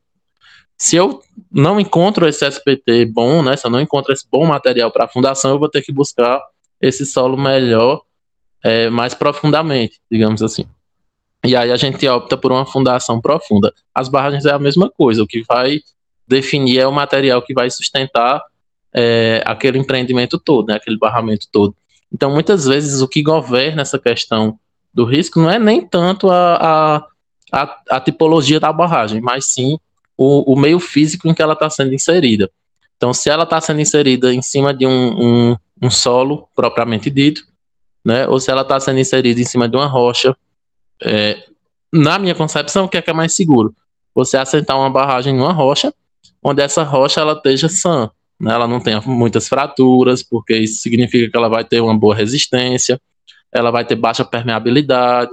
Se 0.77 0.97
eu 0.97 1.23
não 1.51 1.79
encontro 1.79 2.27
esse 2.29 2.49
SPT 2.49 3.05
bom, 3.07 3.43
né, 3.43 3.57
se 3.57 3.67
eu 3.67 3.71
não 3.71 3.81
encontro 3.81 4.13
esse 4.13 4.25
bom 4.31 4.47
material 4.47 4.91
para 4.91 5.05
a 5.05 5.09
fundação, 5.09 5.51
eu 5.51 5.59
vou 5.59 5.69
ter 5.69 5.83
que 5.83 5.93
buscar 5.93 6.41
esse 6.81 7.05
solo 7.05 7.37
melhor, 7.37 8.03
é, 8.63 8.91
mais 8.91 9.15
profundamente, 9.15 10.01
digamos 10.11 10.43
assim. 10.43 10.65
E 11.45 11.55
aí 11.55 11.71
a 11.71 11.77
gente 11.77 12.07
opta 12.09 12.37
por 12.37 12.51
uma 12.51 12.67
fundação 12.67 13.21
profunda. 13.21 13.73
As 13.95 14.09
barragens 14.09 14.45
é 14.45 14.53
a 14.53 14.59
mesma 14.59 14.91
coisa, 14.91 15.23
o 15.23 15.27
que 15.27 15.43
vai 15.43 15.81
definir 16.27 16.79
é 16.79 16.87
o 16.87 16.93
material 16.93 17.41
que 17.41 17.55
vai 17.55 17.71
sustentar 17.71 18.43
é, 18.93 19.43
aquele 19.47 19.79
empreendimento 19.79 20.39
todo, 20.39 20.69
né, 20.69 20.75
aquele 20.75 20.99
barramento 20.99 21.47
todo. 21.51 21.75
Então, 22.13 22.31
muitas 22.31 22.65
vezes, 22.65 23.01
o 23.01 23.09
que 23.09 23.23
governa 23.23 23.83
essa 23.83 23.99
questão 23.99 24.59
do 24.93 25.05
risco 25.05 25.41
não 25.41 25.51
é 25.51 25.59
nem 25.59 25.87
tanto 25.87 26.31
a, 26.31 26.57
a, 26.57 27.07
a, 27.53 27.81
a 27.91 28.01
tipologia 28.01 28.59
da 28.59 28.73
barragem, 28.73 29.21
mas 29.21 29.45
sim 29.47 29.79
o, 30.17 30.53
o, 30.53 30.59
meio 30.59 30.81
físico 30.81 31.29
em 31.29 31.35
que 31.35 31.43
ela 31.43 31.53
está 31.53 31.69
sendo 31.71 31.95
inserida. 31.95 32.51
Então, 32.97 33.13
se 33.13 33.31
ela 33.31 33.45
está 33.45 33.61
sendo 33.61 33.81
inserida 33.81 34.35
em 34.35 34.43
cima 34.43 34.75
de 34.75 34.87
um, 34.87 34.91
um, 35.51 35.57
um, 35.83 35.91
solo 35.91 36.49
propriamente 36.57 37.09
dito, 37.11 37.43
né, 38.09 38.27
ou 38.27 38.41
se 38.41 38.51
ela 38.51 38.63
está 38.63 38.81
sendo 38.81 38.99
inserida 38.99 39.39
em 39.39 39.45
cima 39.45 39.69
de 39.69 39.77
uma 39.77 39.87
rocha, 39.87 40.35
é, 41.03 41.45
na 41.93 42.19
minha 42.19 42.35
concepção, 42.35 42.87
o 42.87 42.89
que 42.89 42.97
é, 42.97 43.03
que 43.03 43.11
é 43.11 43.13
mais 43.13 43.35
seguro? 43.35 43.75
Você 44.15 44.39
assentar 44.39 44.79
uma 44.79 44.89
barragem 44.89 45.37
numa 45.37 45.53
rocha, 45.53 45.93
onde 46.43 46.63
essa 46.63 46.83
rocha 46.83 47.21
ela 47.21 47.35
esteja 47.35 47.69
sã, 47.69 48.11
né, 48.41 48.55
ela 48.55 48.67
não 48.67 48.81
tenha 48.81 49.03
muitas 49.03 49.47
fraturas, 49.47 50.23
porque 50.23 50.57
isso 50.57 50.81
significa 50.81 51.31
que 51.31 51.37
ela 51.37 51.51
vai 51.51 51.67
ter 51.67 51.83
uma 51.83 51.95
boa 51.95 52.15
resistência, 52.15 52.99
ela 53.53 53.71
vai 53.71 53.85
ter 53.85 53.95
baixa 53.95 54.25
permeabilidade, 54.25 55.31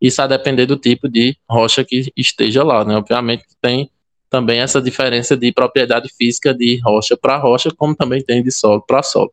isso 0.00 0.22
a 0.22 0.26
depender 0.26 0.64
do 0.64 0.78
tipo 0.78 1.10
de 1.10 1.36
rocha 1.46 1.84
que 1.84 2.10
esteja 2.16 2.64
lá, 2.64 2.82
né? 2.82 2.96
Obviamente 2.96 3.44
tem 3.60 3.90
também 4.30 4.60
essa 4.60 4.80
diferença 4.80 5.36
de 5.36 5.52
propriedade 5.52 6.08
física 6.16 6.54
de 6.54 6.80
rocha 6.82 7.14
para 7.14 7.36
rocha, 7.36 7.70
como 7.76 7.94
também 7.94 8.22
tem 8.22 8.42
de 8.42 8.50
solo 8.50 8.80
para 8.80 9.02
solo. 9.02 9.32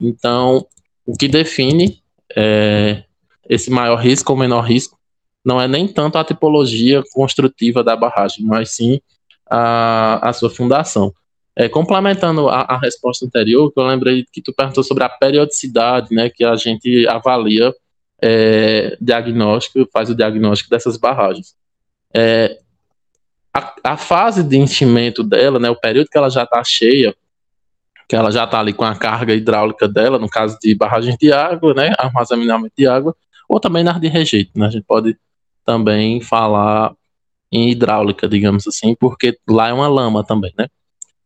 Então, 0.00 0.66
o 1.06 1.16
que 1.16 1.28
define 1.28 2.02
é, 2.36 3.04
esse 3.48 3.70
maior 3.70 3.96
risco 3.96 4.32
ou 4.32 4.38
menor 4.38 4.62
risco 4.62 4.98
não 5.44 5.60
é 5.60 5.68
nem 5.68 5.86
tanto 5.86 6.16
a 6.16 6.24
tipologia 6.24 7.02
construtiva 7.12 7.84
da 7.84 7.94
barragem, 7.94 8.44
mas 8.44 8.70
sim 8.70 9.00
a, 9.48 10.28
a 10.28 10.32
sua 10.32 10.48
fundação. 10.48 11.12
É, 11.56 11.68
complementando 11.68 12.48
a, 12.48 12.62
a, 12.62 12.78
resposta 12.78 13.26
anterior, 13.26 13.70
que 13.70 13.78
eu 13.78 13.86
lembrei 13.86 14.24
que 14.32 14.42
tu 14.42 14.52
perguntou 14.52 14.82
sobre 14.82 15.04
a 15.04 15.08
periodicidade, 15.08 16.12
né, 16.12 16.28
que 16.28 16.44
a 16.44 16.56
gente 16.56 17.06
avalia 17.06 17.72
é, 18.20 18.96
diagnóstico, 19.00 19.88
faz 19.92 20.10
o 20.10 20.14
diagnóstico 20.14 20.70
dessas 20.70 20.96
barragens. 20.96 21.54
É, 22.12 22.58
a, 23.52 23.74
a, 23.84 23.96
fase 23.96 24.42
de 24.42 24.56
enchimento 24.56 25.22
dela, 25.22 25.60
né, 25.60 25.70
o 25.70 25.76
período 25.76 26.08
que 26.08 26.18
ela 26.18 26.30
já 26.30 26.42
está 26.42 26.64
cheia, 26.64 27.14
que 28.08 28.16
ela 28.16 28.30
já 28.30 28.44
está 28.44 28.60
ali 28.60 28.72
com 28.72 28.84
a 28.84 28.94
carga 28.94 29.34
hidráulica 29.34 29.88
dela, 29.88 30.18
no 30.18 30.28
caso 30.28 30.58
de 30.60 30.74
barragens 30.74 31.16
de 31.16 31.32
água, 31.32 31.74
né, 31.74 31.92
armazenamento 31.98 32.74
de 32.76 32.86
água, 32.86 33.14
ou 33.48 33.58
também 33.58 33.84
nas 33.84 34.00
de 34.00 34.08
rejeito, 34.08 34.58
né, 34.58 34.66
a 34.66 34.70
gente 34.70 34.84
pode 34.84 35.16
também 35.64 36.20
falar 36.20 36.92
em 37.50 37.70
hidráulica, 37.70 38.28
digamos 38.28 38.66
assim, 38.66 38.94
porque 38.94 39.38
lá 39.48 39.68
é 39.68 39.72
uma 39.72 39.88
lama 39.88 40.24
também, 40.24 40.52
né? 40.58 40.66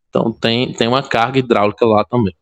Então 0.08 0.32
tem, 0.32 0.73
tem 0.73 0.88
uma 0.88 1.02
carga 1.02 1.38
hidráulica 1.38 1.87
lá 1.87 2.04
também. 2.04 2.35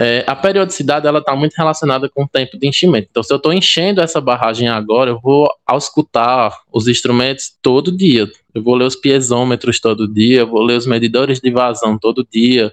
É, 0.00 0.24
a 0.28 0.36
periodicidade 0.36 1.08
ela 1.08 1.18
está 1.18 1.34
muito 1.34 1.54
relacionada 1.54 2.08
com 2.08 2.22
o 2.22 2.28
tempo 2.28 2.56
de 2.56 2.68
enchimento. 2.68 3.08
Então, 3.10 3.20
se 3.20 3.32
eu 3.32 3.36
estou 3.36 3.52
enchendo 3.52 4.00
essa 4.00 4.20
barragem 4.20 4.68
agora, 4.68 5.10
eu 5.10 5.18
vou 5.18 5.48
auscultar 5.66 6.56
os 6.72 6.86
instrumentos 6.86 7.52
todo 7.60 7.90
dia. 7.90 8.30
Eu 8.54 8.62
vou 8.62 8.76
ler 8.76 8.84
os 8.84 8.94
piezômetros 8.94 9.80
todo 9.80 10.06
dia, 10.06 10.40
eu 10.40 10.46
vou 10.46 10.62
ler 10.62 10.76
os 10.76 10.86
medidores 10.86 11.40
de 11.40 11.50
vazão 11.50 11.98
todo 11.98 12.24
dia. 12.30 12.72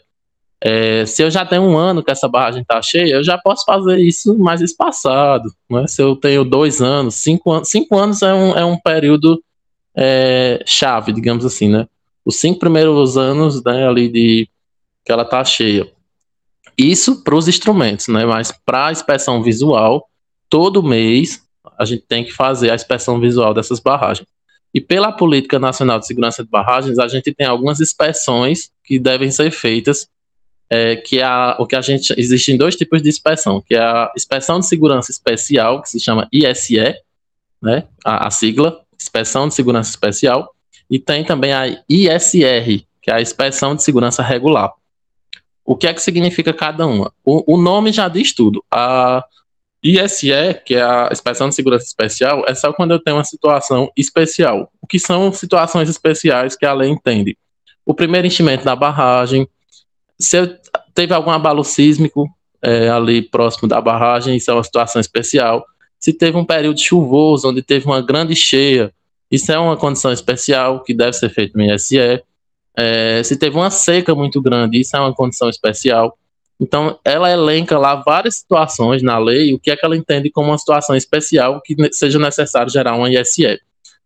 É, 0.62 1.06
se 1.06 1.22
eu 1.22 1.30
já 1.30 1.46
tenho 1.46 1.64
um 1.64 1.78
ano 1.78 2.04
que 2.04 2.12
essa 2.12 2.28
barragem 2.28 2.62
está 2.62 2.82
cheia, 2.82 3.16
eu 3.16 3.24
já 3.24 3.38
posso 3.38 3.66
fazer 3.66 4.00
isso 4.00 4.38
mais 4.38 4.62
espaçado. 4.62 5.52
Né? 5.70 5.86
Se 5.88 6.02
eu 6.02 6.16
tenho 6.16 6.44
dois 6.44 6.82
anos, 6.82 7.16
cinco 7.16 7.52
anos, 7.52 7.70
cinco 7.70 7.98
anos 7.98 8.22
é 8.22 8.34
um, 8.34 8.58
é 8.58 8.66
um 8.66 8.78
período 8.78 9.44
é, 9.96 10.64
chave, 10.66 11.12
digamos 11.12 11.46
assim, 11.46 11.70
né? 11.70 11.88
Os 12.26 12.38
cinco 12.38 12.60
primeiros 12.60 13.18
anos 13.18 13.64
né, 13.64 13.88
ali 13.88 14.10
de 14.10 14.50
que 15.06 15.12
ela 15.12 15.24
está 15.24 15.44
cheia. 15.44 15.88
Isso 16.78 17.24
para 17.24 17.36
os 17.36 17.48
instrumentos, 17.48 18.08
né? 18.08 18.26
Mas 18.26 18.52
para 18.66 18.88
a 18.88 18.92
inspeção 18.92 19.44
visual, 19.44 20.10
todo 20.50 20.82
mês 20.84 21.44
a 21.78 21.86
gente 21.86 22.04
tem 22.08 22.24
que 22.24 22.32
fazer 22.32 22.72
a 22.72 22.76
inspeção 22.76 23.20
visual 23.20 23.54
dessas 23.54 23.80
barragens. 23.80 24.28
E 24.74 24.82
pela 24.82 25.12
Política 25.12 25.58
Nacional 25.58 26.00
de 26.00 26.08
Segurança 26.08 26.44
de 26.44 26.50
Barragens, 26.50 27.00
a 27.00 27.08
gente 27.08 27.34
tem 27.34 27.48
algumas 27.48 27.80
inspeções 27.80 28.70
que 28.84 29.00
devem 29.00 29.32
ser 29.32 29.50
feitas, 29.50 30.10
é, 30.70 30.96
que 30.96 31.20
é 31.20 31.24
a, 31.24 31.58
o 31.60 31.66
que 31.66 31.76
a 31.76 31.82
gente 31.82 32.14
existem 32.18 32.58
dois 32.58 32.76
tipos 32.76 33.02
de 33.02 33.10
inspeção, 33.10 33.62
que 33.62 33.76
é 33.76 33.80
a 33.80 34.12
inspeção 34.16 34.60
de 34.60 34.68
segurança 34.68 35.12
especial, 35.12 35.82
que 35.82 35.90
se 35.90 36.00
chama 36.00 36.28
ISE, 36.32 36.96
né? 37.62 37.84
A, 38.04 38.28
a 38.28 38.32
sigla, 38.32 38.82
inspeção 39.00 39.48
de 39.48 39.54
segurança 39.54 39.90
especial, 39.90 40.54
e 40.90 41.00
tem 41.00 41.24
também 41.24 41.54
a 41.54 41.66
ISR, 41.90 42.86
que 43.02 43.12
é 43.12 43.14
a 43.14 43.22
inspeção 43.22 43.76
de 43.76 43.84
segurança 43.84 44.24
regular. 44.24 44.72
O 45.64 45.76
que 45.76 45.88
é 45.88 45.94
que 45.94 46.02
significa 46.02 46.54
cada 46.54 46.86
uma? 46.86 47.12
O, 47.24 47.56
o 47.56 47.58
nome 47.58 47.92
já 47.92 48.08
diz 48.08 48.34
tudo. 48.34 48.64
A 48.72 49.24
ISE, 49.84 50.32
que 50.66 50.76
é 50.76 50.84
a 50.84 51.10
inspeção 51.12 51.50
de 51.50 51.56
segurança 51.56 51.86
especial, 51.86 52.44
é 52.48 52.54
só 52.54 52.72
quando 52.74 52.92
eu 52.92 53.00
tenho 53.00 53.18
uma 53.18 53.24
situação 53.24 53.92
especial. 53.96 54.72
O 54.82 54.88
que 54.88 55.00
são 55.00 55.32
situações 55.32 55.90
especiais 55.90 56.56
que 56.56 56.66
a 56.66 56.74
lei 56.74 56.90
entende? 56.90 57.38
O 57.86 57.94
primeiro 57.94 58.26
enchimento 58.28 58.66
da 58.66 58.76
barragem, 58.76 59.48
se 60.20 60.58
teve 60.94 61.14
algum 61.14 61.32
abalo 61.32 61.64
sísmico 61.64 62.30
é, 62.62 62.90
ali 62.90 63.22
próximo 63.22 63.68
da 63.68 63.80
barragem, 63.82 64.36
isso 64.36 64.50
é 64.50 64.54
uma 64.54 64.64
situação 64.64 65.00
especial. 65.00 65.66
Se 66.00 66.14
teve 66.14 66.38
um 66.38 66.46
período 66.46 66.80
chuvoso, 66.80 67.50
onde 67.50 67.62
teve 67.62 67.86
uma 67.86 68.02
grande 68.02 68.36
cheia, 68.36 68.94
isso 69.30 69.52
é 69.52 69.60
uma 69.60 69.76
condição 69.76 70.12
especial 70.12 70.84
que 70.84 70.94
deve 70.94 71.14
ser 71.14 71.30
feito 71.30 71.58
no 71.58 71.64
ISE. 71.64 72.24
É, 72.78 73.24
se 73.24 73.38
teve 73.38 73.56
uma 73.56 73.70
seca 73.70 74.14
muito 74.14 74.42
grande, 74.42 74.80
isso 74.80 74.96
é 74.96 75.00
uma 75.00 75.14
condição 75.14 75.50
especial. 75.50 76.18
Então, 76.60 76.98
ela 77.04 77.30
elenca 77.30 77.78
lá 77.78 77.96
várias 77.96 78.36
situações 78.38 79.04
na 79.04 79.18
lei, 79.18 79.54
o 79.54 79.60
que 79.60 79.72
é 79.72 79.76
que 79.76 79.86
ela 79.86 79.96
entende 79.96 80.30
como 80.30 80.50
uma 80.50 80.58
situação 80.58 80.96
especial 80.96 81.62
que 81.62 81.76
seja 81.92 82.18
necessário 82.18 82.72
gerar 82.72 82.96
uma 82.96 83.10
ISE. 83.10 83.60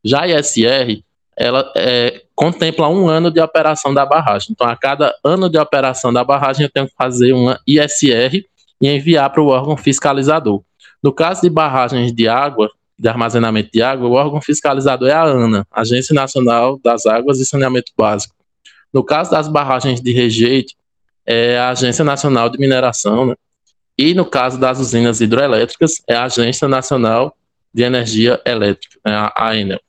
Já 0.03 0.21
a 0.21 0.27
ISR, 0.27 1.03
ela 1.39 1.71
é, 1.73 2.21
contempla 2.35 2.89
um 2.89 3.07
ano 3.07 3.31
de 3.31 3.39
operação 3.39 3.93
da 3.93 4.05
barragem. 4.05 4.49
Então, 4.51 4.67
a 4.67 4.75
cada 4.75 5.15
ano 5.23 5.49
de 5.49 5.57
operação 5.57 6.11
da 6.11 6.21
barragem, 6.21 6.65
eu 6.65 6.69
tenho 6.69 6.85
que 6.85 6.93
fazer 6.97 7.31
uma 7.31 7.57
ISR 7.65 8.43
e 8.81 8.87
enviar 8.89 9.29
para 9.29 9.41
o 9.41 9.47
órgão 9.47 9.77
fiscalizador. 9.77 10.61
No 11.01 11.13
caso 11.13 11.41
de 11.41 11.49
barragens 11.49 12.11
de 12.11 12.27
água, 12.27 12.69
de 12.97 13.07
armazenamento 13.07 13.69
de 13.71 13.81
água, 13.81 14.09
o 14.09 14.11
órgão 14.11 14.41
fiscalizador 14.41 15.07
é 15.07 15.13
a 15.13 15.23
ANA, 15.23 15.65
Agência 15.71 16.13
Nacional 16.13 16.77
das 16.83 17.05
Águas 17.05 17.39
e 17.39 17.45
Saneamento 17.45 17.93
Básico. 17.97 18.35
No 18.91 19.01
caso 19.01 19.31
das 19.31 19.47
barragens 19.47 20.01
de 20.01 20.11
rejeito, 20.11 20.73
é 21.25 21.57
a 21.57 21.69
Agência 21.69 22.03
Nacional 22.03 22.49
de 22.49 22.59
Mineração, 22.59 23.27
né? 23.27 23.35
E 23.97 24.13
no 24.13 24.25
caso 24.25 24.59
das 24.59 24.77
usinas 24.79 25.21
hidroelétricas, 25.21 26.01
é 26.05 26.15
a 26.15 26.25
Agência 26.25 26.67
Nacional 26.67 27.33
de 27.73 27.83
Energia 27.83 28.41
Elétrica, 28.45 28.99
né? 29.05 29.13
a 29.13 29.51
ANEL. 29.51 29.79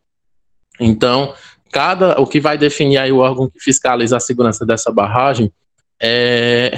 Então, 0.81 1.35
cada 1.71 2.21
o 2.21 2.27
que 2.27 2.41
vai 2.41 2.57
definir 2.57 2.99
aí 2.99 3.13
o 3.13 3.19
órgão 3.19 3.49
que 3.49 3.61
fiscaliza 3.61 4.17
a 4.17 4.21
segurança 4.21 4.65
dessa 4.65 4.91
barragem 4.91 5.53
é, 6.01 6.73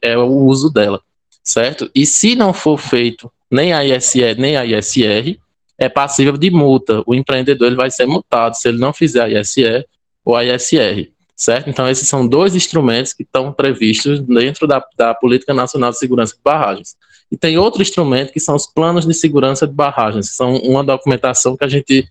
é 0.00 0.16
o 0.16 0.26
uso 0.26 0.70
dela, 0.70 1.00
certo? 1.42 1.90
E 1.94 2.06
se 2.06 2.34
não 2.34 2.52
for 2.52 2.78
feito 2.78 3.30
nem 3.50 3.72
a 3.72 3.84
ISE 3.84 4.34
nem 4.36 4.56
a 4.56 4.64
ISR, 4.64 5.38
é 5.76 5.88
passível 5.88 6.36
de 6.36 6.50
multa. 6.50 7.02
O 7.06 7.14
empreendedor 7.14 7.68
ele 7.68 7.76
vai 7.76 7.90
ser 7.90 8.06
multado 8.06 8.56
se 8.56 8.68
ele 8.68 8.78
não 8.78 8.92
fizer 8.92 9.22
a 9.22 9.40
ISE 9.40 9.86
ou 10.24 10.36
a 10.36 10.44
ISR, 10.44 11.10
certo? 11.34 11.70
Então, 11.70 11.88
esses 11.88 12.08
são 12.08 12.26
dois 12.26 12.54
instrumentos 12.54 13.12
que 13.12 13.22
estão 13.22 13.52
previstos 13.52 14.20
dentro 14.20 14.66
da, 14.66 14.84
da 14.96 15.14
Política 15.14 15.54
Nacional 15.54 15.90
de 15.90 15.98
Segurança 15.98 16.34
de 16.34 16.40
Barragens. 16.42 16.96
E 17.30 17.36
tem 17.36 17.58
outro 17.58 17.82
instrumento 17.82 18.32
que 18.32 18.40
são 18.40 18.54
os 18.54 18.66
planos 18.66 19.06
de 19.06 19.14
segurança 19.14 19.66
de 19.66 19.72
barragens, 19.72 20.30
que 20.30 20.36
são 20.36 20.56
uma 20.56 20.82
documentação 20.82 21.56
que 21.56 21.64
a 21.64 21.68
gente 21.68 22.08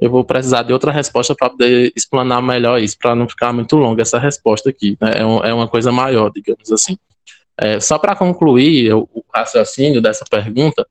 eu 0.00 0.10
vou 0.10 0.24
precisar 0.24 0.62
de 0.62 0.72
outra 0.72 0.90
resposta 0.90 1.34
para 1.34 1.50
poder 1.50 1.92
explanar 1.94 2.42
melhor 2.42 2.80
isso, 2.80 2.98
para 2.98 3.14
não 3.14 3.28
ficar 3.28 3.52
muito 3.52 3.76
longa 3.76 4.02
essa 4.02 4.18
resposta 4.18 4.70
aqui. 4.70 4.96
Né? 5.00 5.12
É, 5.16 5.26
um, 5.26 5.44
é, 5.44 5.54
uma 5.54 5.68
coisa 5.68 5.92
maior, 5.92 6.30
digamos 6.30 6.70
assim. 6.72 6.96
É, 7.56 7.78
só 7.78 7.98
para 7.98 8.16
concluir 8.16 8.92
o, 8.92 9.08
o 9.14 9.24
raciocínio 9.32 10.02
dessa 10.02 10.24
pergunta, 10.28 10.86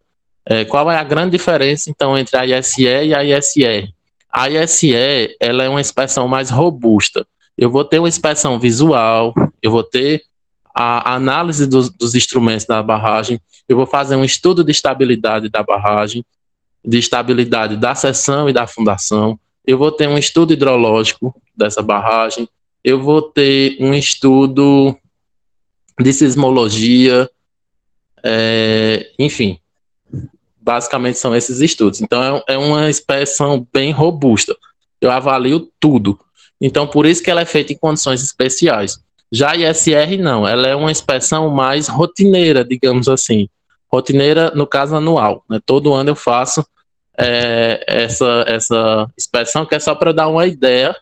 é, 0.46 0.66
qual 0.66 0.90
é 0.92 0.98
a 0.98 1.04
grande 1.04 1.32
diferença, 1.32 1.90
então, 1.90 2.18
entre 2.18 2.38
a 2.38 2.46
ISE 2.46 2.84
e 2.84 3.14
a 3.14 3.24
ISR? 3.24 3.90
A 4.32 4.50
ISE 4.50 4.94
ela 5.40 5.64
é 5.64 5.70
uma 5.70 5.82
inspeção 5.82 6.28
mais 6.28 6.50
robusta. 6.50 7.26
Eu 7.58 7.70
vou 7.70 7.86
ter 7.86 8.00
uma 8.00 8.10
inspeção 8.10 8.60
visual, 8.60 9.34
eu 9.62 9.70
vou 9.70 9.84
ter 9.84 10.24
a 10.74 11.14
análise 11.14 11.68
dos, 11.68 11.90
dos 11.90 12.16
instrumentos 12.16 12.66
da 12.66 12.82
barragem, 12.82 13.40
eu 13.70 13.78
vou 13.78 13.86
fazer 13.86 14.16
um 14.16 14.24
estudo 14.24 14.64
de 14.64 14.72
estabilidade 14.72 15.50
da 15.50 15.62
barragem, 15.62 16.26
de 16.86 16.98
estabilidade 16.98 17.78
da 17.78 17.96
seção 17.96 18.50
e 18.50 18.54
da 18.54 18.68
fundação, 18.68 19.40
eu 19.66 19.78
vou 19.78 19.92
ter 19.92 20.08
um 20.08 20.18
estudo 20.18 20.54
hidrológico 20.54 21.34
dessa 21.56 21.82
barragem, 21.82 22.48
eu 22.84 23.02
vou 23.02 23.22
ter 23.22 23.78
um 23.80 23.94
estudo 23.94 24.96
de 26.00 26.12
sismologia, 26.12 27.30
é, 28.24 29.12
enfim, 29.18 29.60
basicamente 30.62 31.18
são 31.18 31.36
esses 31.36 31.60
estudos. 31.60 32.02
Então 32.02 32.44
é, 32.48 32.54
é 32.54 32.58
uma 32.58 32.90
inspeção 32.90 33.68
bem 33.74 33.92
robusta. 33.92 34.56
Eu 35.00 35.12
avalio 35.12 35.70
tudo. 35.80 36.20
Então 36.60 36.88
por 36.88 37.06
isso 37.06 37.24
que 37.24 37.30
ela 37.30 37.42
é 37.42 37.46
feita 37.46 37.74
em 37.74 37.78
condições 37.78 38.22
especiais. 38.22 39.00
Já 39.32 39.52
a 39.52 39.58
ISR 39.58 40.18
não, 40.20 40.48
ela 40.48 40.68
é 40.68 40.76
uma 40.76 40.92
inspeção 40.92 41.50
mais 41.50 41.88
rotineira, 41.88 42.64
digamos 42.64 43.08
assim. 43.08 43.50
Rotineira 43.94 44.52
no 44.56 44.66
caso 44.66 44.96
anual. 44.96 45.44
Né? 45.48 45.60
Todo 45.64 45.94
ano 45.94 46.10
eu 46.10 46.16
faço 46.16 46.66
é, 47.16 47.84
essa, 47.88 48.44
essa 48.48 49.08
inspeção 49.16 49.68
que 49.68 49.76
é 49.76 49.80
só 49.80 49.94
para 49.94 50.12
dar 50.12 50.28
uma 50.28 50.48
ideia 50.48 50.96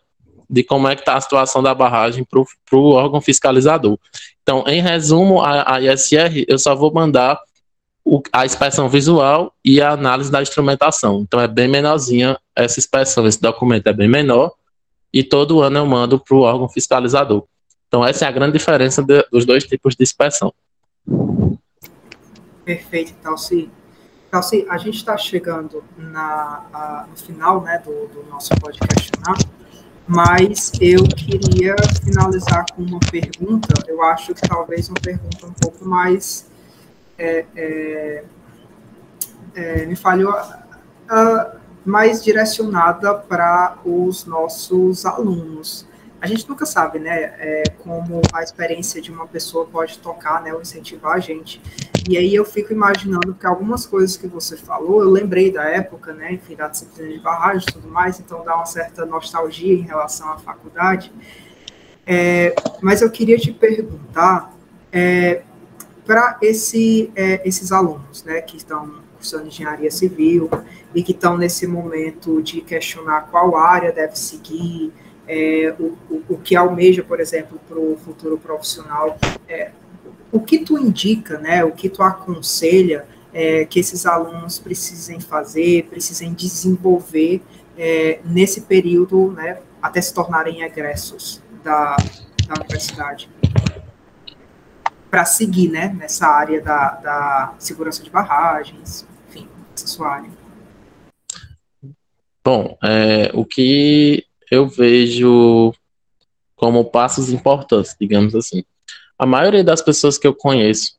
de 0.48 0.62
como 0.62 0.86
é 0.86 0.94
que 0.94 1.00
está 1.00 1.16
a 1.16 1.20
situação 1.20 1.62
da 1.62 1.74
barragem 1.74 2.22
para 2.22 2.78
o 2.78 2.90
órgão 2.90 3.22
fiscalizador. 3.22 3.98
Então, 4.42 4.64
em 4.66 4.82
resumo, 4.82 5.40
a, 5.40 5.76
a 5.76 5.80
ISR 5.80 6.44
eu 6.46 6.58
só 6.58 6.74
vou 6.74 6.92
mandar 6.92 7.40
o, 8.04 8.20
a 8.30 8.44
inspeção 8.44 8.90
visual 8.90 9.54
e 9.64 9.80
a 9.80 9.92
análise 9.92 10.30
da 10.30 10.42
instrumentação. 10.42 11.22
Então 11.22 11.40
é 11.40 11.48
bem 11.48 11.68
menorzinha 11.68 12.38
essa 12.54 12.78
inspeção, 12.78 13.26
esse 13.26 13.40
documento 13.40 13.86
é 13.86 13.92
bem 13.94 14.08
menor, 14.08 14.52
e 15.10 15.24
todo 15.24 15.62
ano 15.62 15.78
eu 15.78 15.86
mando 15.86 16.18
para 16.18 16.36
o 16.36 16.40
órgão 16.40 16.68
fiscalizador. 16.68 17.44
Então, 17.88 18.04
essa 18.04 18.26
é 18.26 18.28
a 18.28 18.32
grande 18.32 18.52
diferença 18.52 19.02
de, 19.02 19.22
dos 19.30 19.46
dois 19.46 19.64
tipos 19.64 19.94
de 19.94 20.02
inspeção. 20.02 20.52
Perfeito, 22.64 23.14
Talci. 23.22 23.70
Talci, 24.30 24.66
a 24.68 24.78
gente 24.78 24.96
está 24.96 25.16
chegando 25.16 25.84
na, 25.96 26.64
a, 26.72 27.06
no 27.10 27.16
final 27.16 27.60
né, 27.60 27.78
do, 27.84 28.06
do 28.08 28.24
nosso 28.30 28.50
podcast, 28.60 29.10
mas 30.06 30.72
eu 30.80 31.04
queria 31.04 31.74
finalizar 32.02 32.64
com 32.74 32.82
uma 32.82 33.00
pergunta, 33.10 33.74
eu 33.86 34.02
acho 34.02 34.34
que 34.34 34.46
talvez 34.48 34.88
uma 34.88 35.00
pergunta 35.00 35.46
um 35.46 35.52
pouco 35.52 35.84
mais. 35.84 36.50
É, 37.18 37.44
é, 37.54 38.24
é, 39.54 39.86
me 39.86 39.94
falhou. 39.94 40.32
Uh, 40.32 41.62
mais 41.84 42.22
direcionada 42.22 43.14
para 43.14 43.78
os 43.84 44.24
nossos 44.24 45.04
alunos. 45.04 45.86
A 46.22 46.28
gente 46.28 46.48
nunca 46.48 46.64
sabe, 46.64 47.00
né, 47.00 47.34
é, 47.36 47.64
como 47.82 48.22
a 48.32 48.44
experiência 48.44 49.02
de 49.02 49.10
uma 49.10 49.26
pessoa 49.26 49.66
pode 49.66 49.98
tocar, 49.98 50.40
né, 50.40 50.54
ou 50.54 50.62
incentivar 50.62 51.16
a 51.16 51.18
gente. 51.18 51.60
E 52.08 52.16
aí 52.16 52.32
eu 52.32 52.44
fico 52.44 52.72
imaginando 52.72 53.34
que 53.34 53.44
algumas 53.44 53.84
coisas 53.86 54.16
que 54.16 54.28
você 54.28 54.56
falou, 54.56 55.02
eu 55.02 55.10
lembrei 55.10 55.50
da 55.50 55.64
época, 55.64 56.14
né, 56.14 56.34
enfim, 56.34 56.54
da 56.54 56.68
disciplina 56.68 57.12
de 57.12 57.18
barragem 57.18 57.66
e 57.68 57.72
tudo 57.72 57.88
mais, 57.88 58.20
então 58.20 58.44
dá 58.44 58.54
uma 58.54 58.66
certa 58.66 59.04
nostalgia 59.04 59.74
em 59.74 59.82
relação 59.82 60.30
à 60.30 60.38
faculdade. 60.38 61.12
É, 62.06 62.54
mas 62.80 63.02
eu 63.02 63.10
queria 63.10 63.36
te 63.36 63.52
perguntar, 63.52 64.56
é, 64.92 65.42
para 66.06 66.38
esse, 66.40 67.10
é, 67.16 67.42
esses 67.44 67.72
alunos, 67.72 68.22
né, 68.22 68.40
que 68.42 68.56
estão 68.56 69.02
cursando 69.16 69.48
engenharia 69.48 69.90
civil 69.90 70.48
e 70.94 71.02
que 71.02 71.10
estão 71.10 71.36
nesse 71.36 71.66
momento 71.66 72.40
de 72.40 72.60
questionar 72.60 73.22
qual 73.22 73.56
área 73.56 73.90
deve 73.90 74.16
seguir, 74.16 74.92
é, 75.34 75.74
o, 75.78 75.96
o, 76.10 76.24
o, 76.28 76.38
que 76.38 76.54
almeja, 76.54 77.02
por 77.02 77.18
exemplo, 77.18 77.58
para 77.66 77.78
o 77.78 77.96
futuro 77.96 78.36
profissional. 78.36 79.16
É, 79.48 79.70
o 80.30 80.38
que 80.40 80.58
tu 80.58 80.78
indica, 80.78 81.38
né, 81.38 81.64
o 81.64 81.72
que 81.72 81.88
tu 81.88 82.02
aconselha 82.02 83.06
é, 83.32 83.64
que 83.64 83.80
esses 83.80 84.04
alunos 84.04 84.58
precisem 84.58 85.20
fazer, 85.20 85.84
precisem 85.84 86.34
desenvolver 86.34 87.40
é, 87.78 88.20
nesse 88.26 88.62
período, 88.62 89.32
né, 89.32 89.58
até 89.80 90.02
se 90.02 90.12
tornarem 90.12 90.62
egressos 90.62 91.42
da, 91.64 91.96
da 92.46 92.54
universidade? 92.60 93.30
Para 95.10 95.24
seguir 95.24 95.70
né, 95.70 95.96
nessa 95.98 96.26
área 96.26 96.60
da, 96.60 96.90
da 96.96 97.54
segurança 97.58 98.02
de 98.02 98.10
barragens, 98.10 99.06
sua 99.74 100.22
Bom, 102.44 102.76
é, 102.82 103.30
o 103.34 103.44
que 103.44 104.26
eu 104.52 104.68
vejo 104.68 105.72
como 106.54 106.84
passos 106.84 107.30
importantes, 107.30 107.96
digamos 107.98 108.34
assim. 108.34 108.62
A 109.18 109.24
maioria 109.24 109.64
das 109.64 109.80
pessoas 109.80 110.18
que 110.18 110.26
eu 110.26 110.34
conheço 110.34 110.98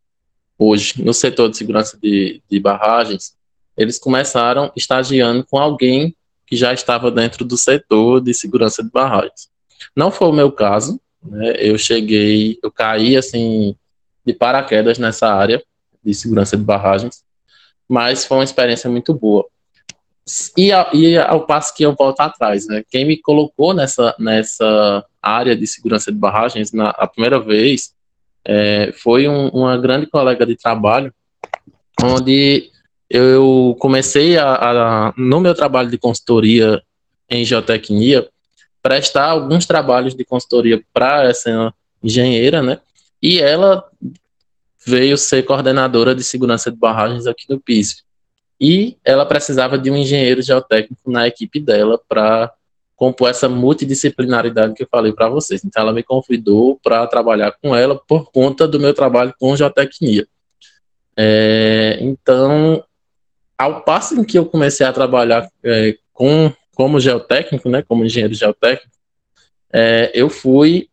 hoje 0.57 1.03
no 1.03 1.13
setor 1.13 1.49
de 1.49 1.57
segurança 1.57 1.95
de, 2.01 2.41
de 2.49 2.59
barragens, 2.59 3.35
eles 3.77 3.99
começaram 3.99 4.71
estagiando 4.75 5.45
com 5.45 5.59
alguém 5.59 6.15
que 6.47 6.55
já 6.55 6.73
estava 6.73 7.11
dentro 7.11 7.45
do 7.45 7.55
setor 7.55 8.21
de 8.21 8.33
segurança 8.33 8.83
de 8.83 8.89
barragens. 8.89 9.49
Não 9.95 10.09
foi 10.09 10.29
o 10.29 10.33
meu 10.33 10.51
caso, 10.51 10.99
né? 11.21 11.53
eu 11.59 11.77
cheguei, 11.77 12.57
eu 12.63 12.71
caí 12.71 13.15
assim 13.15 13.75
de 14.25 14.33
paraquedas 14.33 14.97
nessa 14.97 15.31
área 15.31 15.63
de 16.03 16.11
segurança 16.15 16.57
de 16.57 16.63
barragens 16.63 17.23
mas 17.87 18.25
foi 18.25 18.37
uma 18.37 18.43
experiência 18.43 18.89
muito 18.89 19.13
boa. 19.13 19.45
E, 20.57 20.69
e 20.93 21.17
ao 21.17 21.45
passo 21.45 21.75
que 21.75 21.83
eu 21.83 21.93
volto 21.93 22.21
atrás, 22.21 22.67
né? 22.67 22.83
Quem 22.89 23.05
me 23.05 23.17
colocou 23.17 23.73
nessa, 23.73 24.15
nessa 24.17 25.05
área 25.21 25.55
de 25.55 25.67
segurança 25.67 26.11
de 26.11 26.17
barragens 26.17 26.71
na 26.71 26.89
a 26.91 27.07
primeira 27.07 27.39
vez 27.39 27.93
é, 28.45 28.93
foi 28.93 29.27
um, 29.27 29.47
uma 29.49 29.77
grande 29.77 30.05
colega 30.07 30.45
de 30.45 30.55
trabalho, 30.55 31.13
onde 32.01 32.69
eu 33.09 33.75
comecei 33.79 34.37
a, 34.37 34.53
a, 34.53 35.13
no 35.17 35.39
meu 35.39 35.53
trabalho 35.53 35.89
de 35.89 35.97
consultoria 35.97 36.81
em 37.29 37.43
geotecnia, 37.43 38.27
prestar 38.81 39.29
alguns 39.29 39.65
trabalhos 39.65 40.15
de 40.15 40.25
consultoria 40.25 40.81
para 40.93 41.25
essa 41.25 41.73
engenheira, 42.01 42.61
né? 42.61 42.79
E 43.21 43.39
ela 43.39 43.85
veio 44.85 45.17
ser 45.17 45.43
coordenadora 45.43 46.13
de 46.13 46.23
segurança 46.23 46.69
de 46.69 46.77
barragens 46.77 47.25
aqui 47.25 47.45
no 47.49 47.59
PISF. 47.59 48.03
E 48.59 48.97
ela 49.03 49.25
precisava 49.25 49.77
de 49.77 49.89
um 49.91 49.97
engenheiro 49.97 50.41
geotécnico 50.41 51.11
na 51.11 51.27
equipe 51.27 51.59
dela 51.59 51.99
para 52.07 52.51
compor 52.95 53.29
essa 53.29 53.49
multidisciplinaridade 53.49 54.75
que 54.75 54.83
eu 54.83 54.87
falei 54.89 55.11
para 55.11 55.27
vocês. 55.27 55.63
Então, 55.65 55.81
ela 55.81 55.91
me 55.91 56.03
convidou 56.03 56.79
para 56.81 57.05
trabalhar 57.07 57.51
com 57.61 57.75
ela 57.75 57.99
por 58.07 58.31
conta 58.31 58.67
do 58.67 58.79
meu 58.79 58.93
trabalho 58.93 59.33
com 59.39 59.55
geotecnia. 59.55 60.27
É, 61.17 61.97
então, 62.01 62.83
ao 63.57 63.81
passo 63.81 64.19
em 64.19 64.23
que 64.23 64.37
eu 64.37 64.45
comecei 64.45 64.85
a 64.85 64.93
trabalhar 64.93 65.49
é, 65.63 65.97
com, 66.11 66.51
como 66.75 66.99
geotécnico, 66.99 67.69
né, 67.69 67.81
como 67.81 68.05
engenheiro 68.05 68.33
geotécnico, 68.33 68.91
é, 69.71 70.11
eu 70.13 70.29
fui 70.29 70.87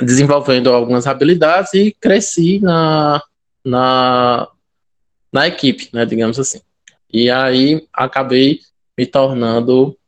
desenvolvendo 0.00 0.72
algumas 0.72 1.06
habilidades 1.06 1.72
e 1.74 1.96
cresci 2.00 2.58
na, 2.58 3.22
na, 3.64 4.48
na 5.34 5.48
equipe, 5.48 5.88
né, 5.92 6.06
digamos 6.06 6.38
assim. 6.38 6.60
E 7.12 7.28
aí 7.28 7.84
acabei 7.92 8.60
me 8.96 9.04
tornando 9.04 9.98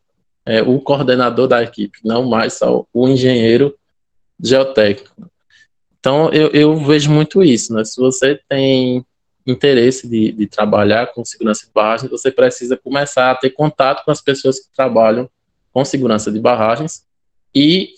é, 0.45 0.63
o 0.63 0.81
coordenador 0.81 1.49
da 1.49 1.65
equipe, 1.65 1.99
não 2.05 2.25
mais 2.25 2.55
só 2.55 2.87
o 2.93 3.09
engenheiro 3.09 3.77
geotécnico. 4.41 5.29
Então 5.99 6.31
eu, 6.31 6.51
eu 6.51 6.77
vejo 6.77 7.11
muito 7.11 7.43
isso, 7.43 7.75
né? 7.75 7.85
Se 7.85 8.01
você 8.01 8.41
tem 8.49 9.05
interesse 9.45 10.09
de, 10.09 10.31
de 10.31 10.47
trabalhar 10.47 11.09
com 11.09 11.25
segurança 11.25 11.67
de 11.67 11.73
barragens, 11.73 12.11
você 12.11 12.31
precisa 12.31 12.77
começar 12.77 13.33
a 13.33 13.35
ter 13.35 13.51
contato 13.51 14.05
com 14.05 14.13
as 14.13 14.21
pessoas 14.21 14.61
que 14.61 14.73
trabalham 14.75 15.29
com 15.73 15.85
segurança 15.85 16.31
de 16.31 16.39
barragens 16.39 17.05
e 17.53 17.95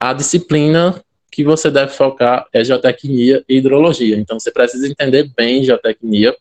a 0.00 0.14
disciplina 0.14 1.02
que 1.30 1.44
você 1.44 1.70
deve 1.70 1.92
focar 1.92 2.46
é 2.50 2.64
geotecnia 2.64 3.44
e 3.46 3.58
hidrologia. 3.58 4.16
Então 4.16 4.40
você 4.40 4.50
precisa 4.50 4.88
entender 4.88 5.30
bem 5.36 5.62
geotecnia, 5.62 6.34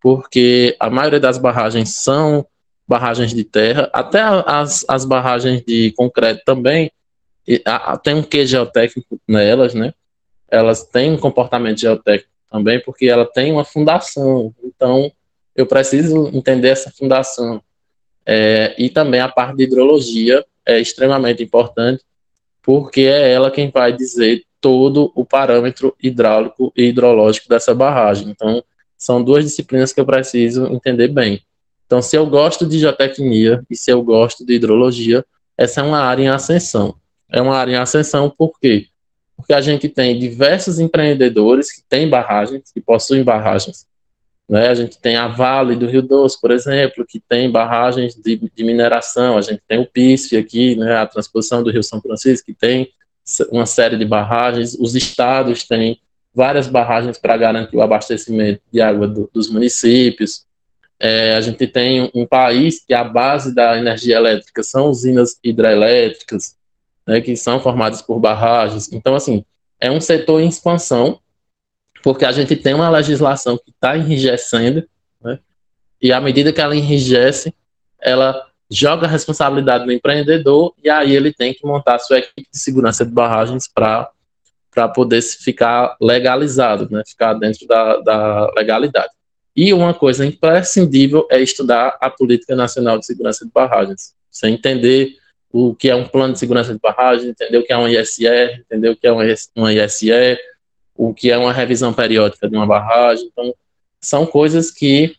porque 0.00 0.76
a 0.78 0.88
maioria 0.88 1.20
das 1.20 1.38
barragens 1.38 1.94
são 1.94 2.46
barragens 2.86 3.34
de 3.34 3.44
terra, 3.44 3.90
até 3.92 4.20
as, 4.20 4.84
as 4.88 5.04
barragens 5.04 5.62
de 5.64 5.92
concreto 5.92 6.42
também 6.44 6.90
e, 7.46 7.62
a, 7.64 7.96
tem 7.96 8.14
um 8.14 8.22
que 8.22 8.46
geotécnico 8.46 9.20
nelas, 9.26 9.74
né? 9.74 9.92
Elas 10.50 10.84
têm 10.84 11.12
um 11.12 11.18
comportamento 11.18 11.80
geotécnico 11.80 12.30
também, 12.50 12.80
porque 12.80 13.06
ela 13.06 13.26
tem 13.26 13.52
uma 13.52 13.64
fundação. 13.64 14.54
Então 14.62 15.12
eu 15.54 15.66
preciso 15.66 16.28
entender 16.32 16.68
essa 16.68 16.90
fundação. 16.90 17.62
É, 18.24 18.74
e 18.78 18.90
também 18.90 19.20
a 19.20 19.28
parte 19.28 19.56
de 19.56 19.64
hidrologia 19.64 20.44
é 20.64 20.78
extremamente 20.78 21.42
importante, 21.42 22.04
porque 22.62 23.00
é 23.00 23.32
ela 23.32 23.50
quem 23.50 23.70
vai 23.70 23.92
dizer 23.92 24.44
todo 24.60 25.10
o 25.14 25.24
parâmetro 25.24 25.96
hidráulico 26.02 26.72
e 26.76 26.84
hidrológico 26.84 27.48
dessa 27.48 27.74
barragem. 27.74 28.28
Então, 28.28 28.62
são 28.98 29.22
duas 29.22 29.44
disciplinas 29.44 29.92
que 29.92 30.00
eu 30.00 30.04
preciso 30.04 30.66
entender 30.66 31.08
bem. 31.08 31.40
Então, 31.86 32.02
se 32.02 32.16
eu 32.16 32.26
gosto 32.26 32.66
de 32.66 32.78
geotecnia 32.78 33.64
e 33.70 33.76
se 33.76 33.90
eu 33.90 34.02
gosto 34.02 34.44
de 34.44 34.54
hidrologia, 34.54 35.24
essa 35.56 35.80
é 35.80 35.84
uma 35.84 36.00
área 36.00 36.24
em 36.24 36.28
ascensão. 36.28 36.96
É 37.30 37.40
uma 37.40 37.56
área 37.56 37.72
em 37.72 37.76
ascensão 37.76 38.28
por 38.28 38.58
quê? 38.60 38.88
Porque 39.36 39.54
a 39.54 39.60
gente 39.60 39.88
tem 39.88 40.18
diversos 40.18 40.78
empreendedores 40.80 41.72
que 41.72 41.82
têm 41.88 42.08
barragens, 42.08 42.70
que 42.72 42.80
possuem 42.80 43.22
barragens. 43.22 43.86
Né? 44.48 44.68
A 44.68 44.74
gente 44.74 44.98
tem 44.98 45.16
a 45.16 45.28
Vale 45.28 45.76
do 45.76 45.86
Rio 45.86 46.02
Doce, 46.02 46.40
por 46.40 46.50
exemplo, 46.50 47.06
que 47.06 47.20
tem 47.20 47.50
barragens 47.50 48.14
de, 48.14 48.36
de 48.36 48.64
mineração. 48.64 49.38
A 49.38 49.42
gente 49.42 49.62
tem 49.66 49.78
o 49.78 49.86
PISF 49.86 50.36
aqui, 50.36 50.74
né? 50.74 50.96
a 50.96 51.06
transposição 51.06 51.62
do 51.62 51.70
Rio 51.70 51.82
São 51.82 52.00
Francisco, 52.00 52.46
que 52.46 52.54
tem 52.54 52.90
uma 53.50 53.66
série 53.66 53.96
de 53.96 54.04
barragens. 54.04 54.74
Os 54.74 54.94
estados 54.94 55.64
têm 55.64 56.00
várias 56.34 56.68
barragens 56.68 57.18
para 57.18 57.36
garantir 57.36 57.76
o 57.76 57.82
abastecimento 57.82 58.60
de 58.72 58.80
água 58.80 59.06
do, 59.06 59.30
dos 59.32 59.50
municípios. 59.50 60.46
É, 61.00 61.34
a 61.34 61.40
gente 61.40 61.66
tem 61.66 62.10
um 62.14 62.26
país 62.26 62.84
que 62.84 62.92
a 62.92 63.04
base 63.04 63.54
da 63.54 63.78
energia 63.78 64.16
elétrica 64.16 64.62
são 64.62 64.88
usinas 64.88 65.38
hidrelétricas, 65.42 66.56
né, 67.06 67.20
que 67.20 67.36
são 67.36 67.60
formadas 67.60 68.02
por 68.02 68.18
barragens. 68.18 68.92
Então, 68.92 69.14
assim, 69.14 69.44
é 69.80 69.90
um 69.90 70.00
setor 70.00 70.40
em 70.40 70.48
expansão, 70.48 71.20
porque 72.02 72.24
a 72.24 72.32
gente 72.32 72.56
tem 72.56 72.74
uma 72.74 72.90
legislação 72.90 73.56
que 73.56 73.70
está 73.70 73.96
enrijecendo, 73.96 74.88
né, 75.20 75.38
e 76.00 76.12
à 76.12 76.20
medida 76.20 76.52
que 76.52 76.60
ela 76.60 76.76
enrijece, 76.76 77.54
ela 78.00 78.48
joga 78.70 79.06
a 79.06 79.10
responsabilidade 79.10 79.86
no 79.86 79.92
empreendedor 79.92 80.74
e 80.82 80.90
aí 80.90 81.14
ele 81.14 81.32
tem 81.32 81.54
que 81.54 81.66
montar 81.66 81.94
a 81.94 81.98
sua 81.98 82.18
equipe 82.18 82.46
de 82.52 82.58
segurança 82.58 83.04
de 83.04 83.10
barragens 83.10 83.66
para 83.66 84.10
para 84.78 84.88
poder 84.88 85.20
ficar 85.20 85.96
legalizado, 86.00 86.88
né, 86.88 87.02
ficar 87.04 87.34
dentro 87.34 87.66
da, 87.66 87.96
da 87.96 88.52
legalidade. 88.56 89.10
E 89.56 89.74
uma 89.74 89.92
coisa 89.92 90.24
imprescindível 90.24 91.26
é 91.28 91.40
estudar 91.40 91.98
a 92.00 92.08
Política 92.08 92.54
Nacional 92.54 92.96
de 92.96 93.04
Segurança 93.04 93.44
de 93.44 93.50
Barragens. 93.50 94.14
Você 94.30 94.46
entender 94.46 95.16
o 95.50 95.74
que 95.74 95.90
é 95.90 95.96
um 95.96 96.06
plano 96.06 96.34
de 96.34 96.38
segurança 96.38 96.72
de 96.72 96.78
barragem, 96.78 97.30
entender 97.30 97.58
o 97.58 97.64
que 97.64 97.72
é 97.72 97.76
um 97.76 97.88
ISR, 97.88 98.60
entender 98.60 98.90
o 98.90 98.96
que 98.96 99.08
é 99.08 99.10
uma 99.10 99.72
ISE, 99.72 100.38
o 100.94 101.12
que 101.12 101.28
é 101.28 101.36
uma 101.36 101.52
revisão 101.52 101.92
periódica 101.92 102.48
de 102.48 102.54
uma 102.54 102.66
barragem. 102.66 103.28
Então, 103.32 103.52
são 104.00 104.24
coisas 104.24 104.70
que 104.70 105.12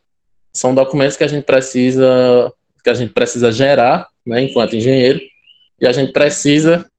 são 0.54 0.74
documentos 0.74 1.18
que 1.18 1.24
a 1.26 1.28
gente 1.28 1.44
precisa 1.44 2.50
que 2.82 2.90
a 2.90 2.94
gente 2.94 3.12
precisa 3.12 3.52
gerar, 3.52 4.08
né, 4.26 4.42
enquanto 4.42 4.74
engenheiro, 4.74 5.20
e 5.82 5.86
a 5.86 5.92
gente 5.92 6.14
precisa 6.14 6.90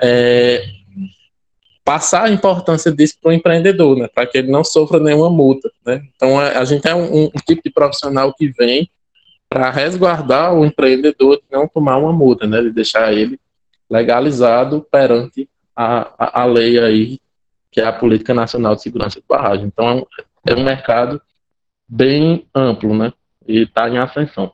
é, 0.00 0.64
passar 1.84 2.24
a 2.24 2.30
importância 2.30 2.90
disso 2.90 3.16
para 3.20 3.28
o 3.28 3.32
empreendedor, 3.32 3.96
né, 3.96 4.08
para 4.08 4.26
que 4.26 4.38
ele 4.38 4.50
não 4.50 4.64
sofra 4.64 4.98
nenhuma 4.98 5.28
multa. 5.28 5.70
Né. 5.84 6.02
Então, 6.16 6.40
a, 6.40 6.58
a 6.58 6.64
gente 6.64 6.88
é 6.88 6.94
um, 6.94 7.26
um, 7.26 7.30
tipo 7.46 7.60
de 7.62 7.70
profissional 7.70 8.32
que 8.32 8.48
vem 8.48 8.90
para 9.48 9.70
resguardar 9.70 10.54
o 10.54 10.64
empreendedor 10.64 11.36
de 11.36 11.44
não 11.52 11.68
tomar 11.68 11.98
uma 11.98 12.12
multa, 12.12 12.46
né, 12.46 12.62
de 12.62 12.70
deixar 12.70 13.12
ele 13.12 13.38
legalizado 13.90 14.86
perante 14.90 15.48
a, 15.76 16.14
a, 16.18 16.42
a 16.42 16.44
lei 16.46 16.78
aí, 16.78 17.18
que 17.70 17.80
é 17.80 17.84
a 17.84 17.92
Política 17.92 18.32
Nacional 18.32 18.74
de 18.74 18.82
Segurança 18.82 19.20
de 19.20 19.26
Barragem. 19.28 19.66
Então, 19.66 20.06
é 20.46 20.54
um 20.54 20.64
mercado 20.64 21.20
bem 21.86 22.46
amplo, 22.54 22.96
né, 22.96 23.12
e 23.46 23.62
está 23.62 23.90
em 23.90 23.98
ascensão. 23.98 24.50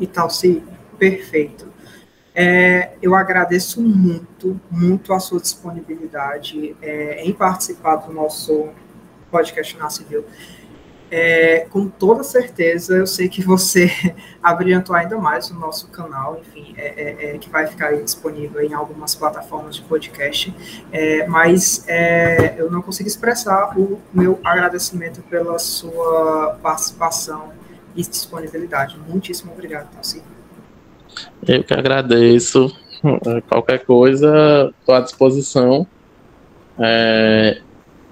E 0.00 0.06
tal, 0.08 0.28
sim, 0.28 0.64
perfeito. 0.98 1.69
É, 2.42 2.92
eu 3.02 3.14
agradeço 3.14 3.82
muito, 3.82 4.58
muito 4.70 5.12
a 5.12 5.20
sua 5.20 5.38
disponibilidade 5.38 6.74
é, 6.80 7.22
em 7.22 7.34
participar 7.34 7.96
do 7.96 8.14
nosso 8.14 8.70
podcast 9.30 9.76
na 9.76 9.90
Civil. 9.90 10.24
É, 11.10 11.66
com 11.68 11.86
toda 11.86 12.22
certeza, 12.22 12.96
eu 12.96 13.06
sei 13.06 13.28
que 13.28 13.42
você 13.42 13.92
abrilhantou 14.42 14.96
ainda 14.96 15.18
mais 15.18 15.50
o 15.50 15.54
nosso 15.54 15.88
canal, 15.88 16.40
enfim, 16.40 16.72
é, 16.78 16.86
é, 16.86 17.34
é, 17.34 17.38
que 17.38 17.50
vai 17.50 17.66
ficar 17.66 17.94
disponível 17.96 18.62
em 18.62 18.72
algumas 18.72 19.14
plataformas 19.14 19.76
de 19.76 19.82
podcast, 19.82 20.56
é, 20.90 21.26
mas 21.26 21.84
é, 21.86 22.54
eu 22.56 22.70
não 22.70 22.80
consigo 22.80 23.06
expressar 23.06 23.78
o 23.78 24.00
meu 24.14 24.40
agradecimento 24.42 25.20
pela 25.24 25.58
sua 25.58 26.58
participação 26.62 27.52
e 27.94 28.00
disponibilidade. 28.00 28.98
Muitíssimo 28.98 29.52
obrigado, 29.52 29.94
Tassi. 29.94 30.22
Eu 31.46 31.64
que 31.64 31.74
agradeço. 31.74 32.74
Qualquer 33.48 33.84
coisa, 33.84 34.72
estou 34.78 34.94
à 34.94 35.00
disposição. 35.00 35.86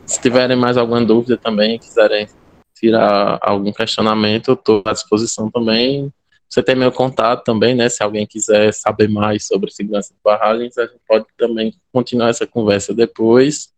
se 0.07 0.21
tiverem 0.21 0.57
mais 0.57 0.77
alguma 0.77 1.05
dúvida 1.05 1.37
também, 1.37 1.79
quiserem 1.79 2.27
tirar 2.75 3.39
algum 3.43 3.73
questionamento, 3.73 4.53
estou 4.53 4.83
à 4.85 4.93
disposição 4.93 5.51
também. 5.51 6.13
Você 6.49 6.63
tem 6.63 6.75
meu 6.75 6.91
contato 6.91 7.45
também, 7.45 7.75
né? 7.75 7.89
Se 7.91 8.03
alguém 8.03 8.27
quiser 8.27 8.73
saber 8.73 9.09
mais 9.09 9.47
sobre 9.47 9.71
segurança 9.71 10.15
de 10.15 10.21
barragens, 10.25 10.79
a 10.79 10.87
gente 10.87 11.01
pode 11.07 11.27
também 11.37 11.75
continuar 11.93 12.31
essa 12.31 12.47
conversa 12.47 12.95
depois. 12.95 13.71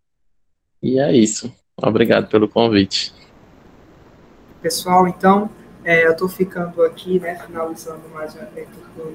E 0.81 1.01
é 1.01 1.12
isso. 1.12 1.53
Obrigado 1.77 2.29
pelo 2.29 2.49
convite. 2.49 3.12
Pessoal, 4.62 5.09
então, 5.09 5.51
é, 5.90 6.07
eu 6.07 6.12
estou 6.12 6.29
ficando 6.29 6.85
aqui, 6.85 7.18
né, 7.18 7.35
finalizando 7.44 8.09
mais 8.14 8.33
um 8.37 8.38
evento 8.38 8.79
com, 8.94 9.12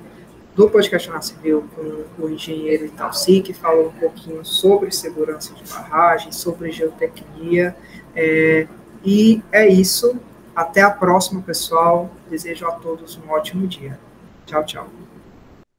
do 0.54 0.70
Podcast 0.70 1.10
na 1.10 1.22
Civil 1.22 1.64
com 1.74 2.22
o 2.22 2.30
engenheiro 2.30 2.86
Italci, 2.86 3.40
que 3.40 3.54
falou 3.54 3.88
um 3.88 3.94
pouquinho 3.94 4.44
sobre 4.44 4.92
segurança 4.92 5.54
de 5.54 5.64
barragens, 5.72 6.36
sobre 6.36 6.74
geotecnia. 6.74 7.74
É, 8.14 8.68
e 9.06 9.42
é 9.54 9.66
isso. 9.66 10.20
Até 10.54 10.82
a 10.82 10.92
próxima, 10.92 11.42
pessoal. 11.42 12.10
Desejo 12.30 12.68
a 12.68 12.72
todos 12.74 13.18
um 13.18 13.30
ótimo 13.30 13.66
dia. 13.68 13.98
Tchau, 14.46 14.66
tchau. 14.66 15.15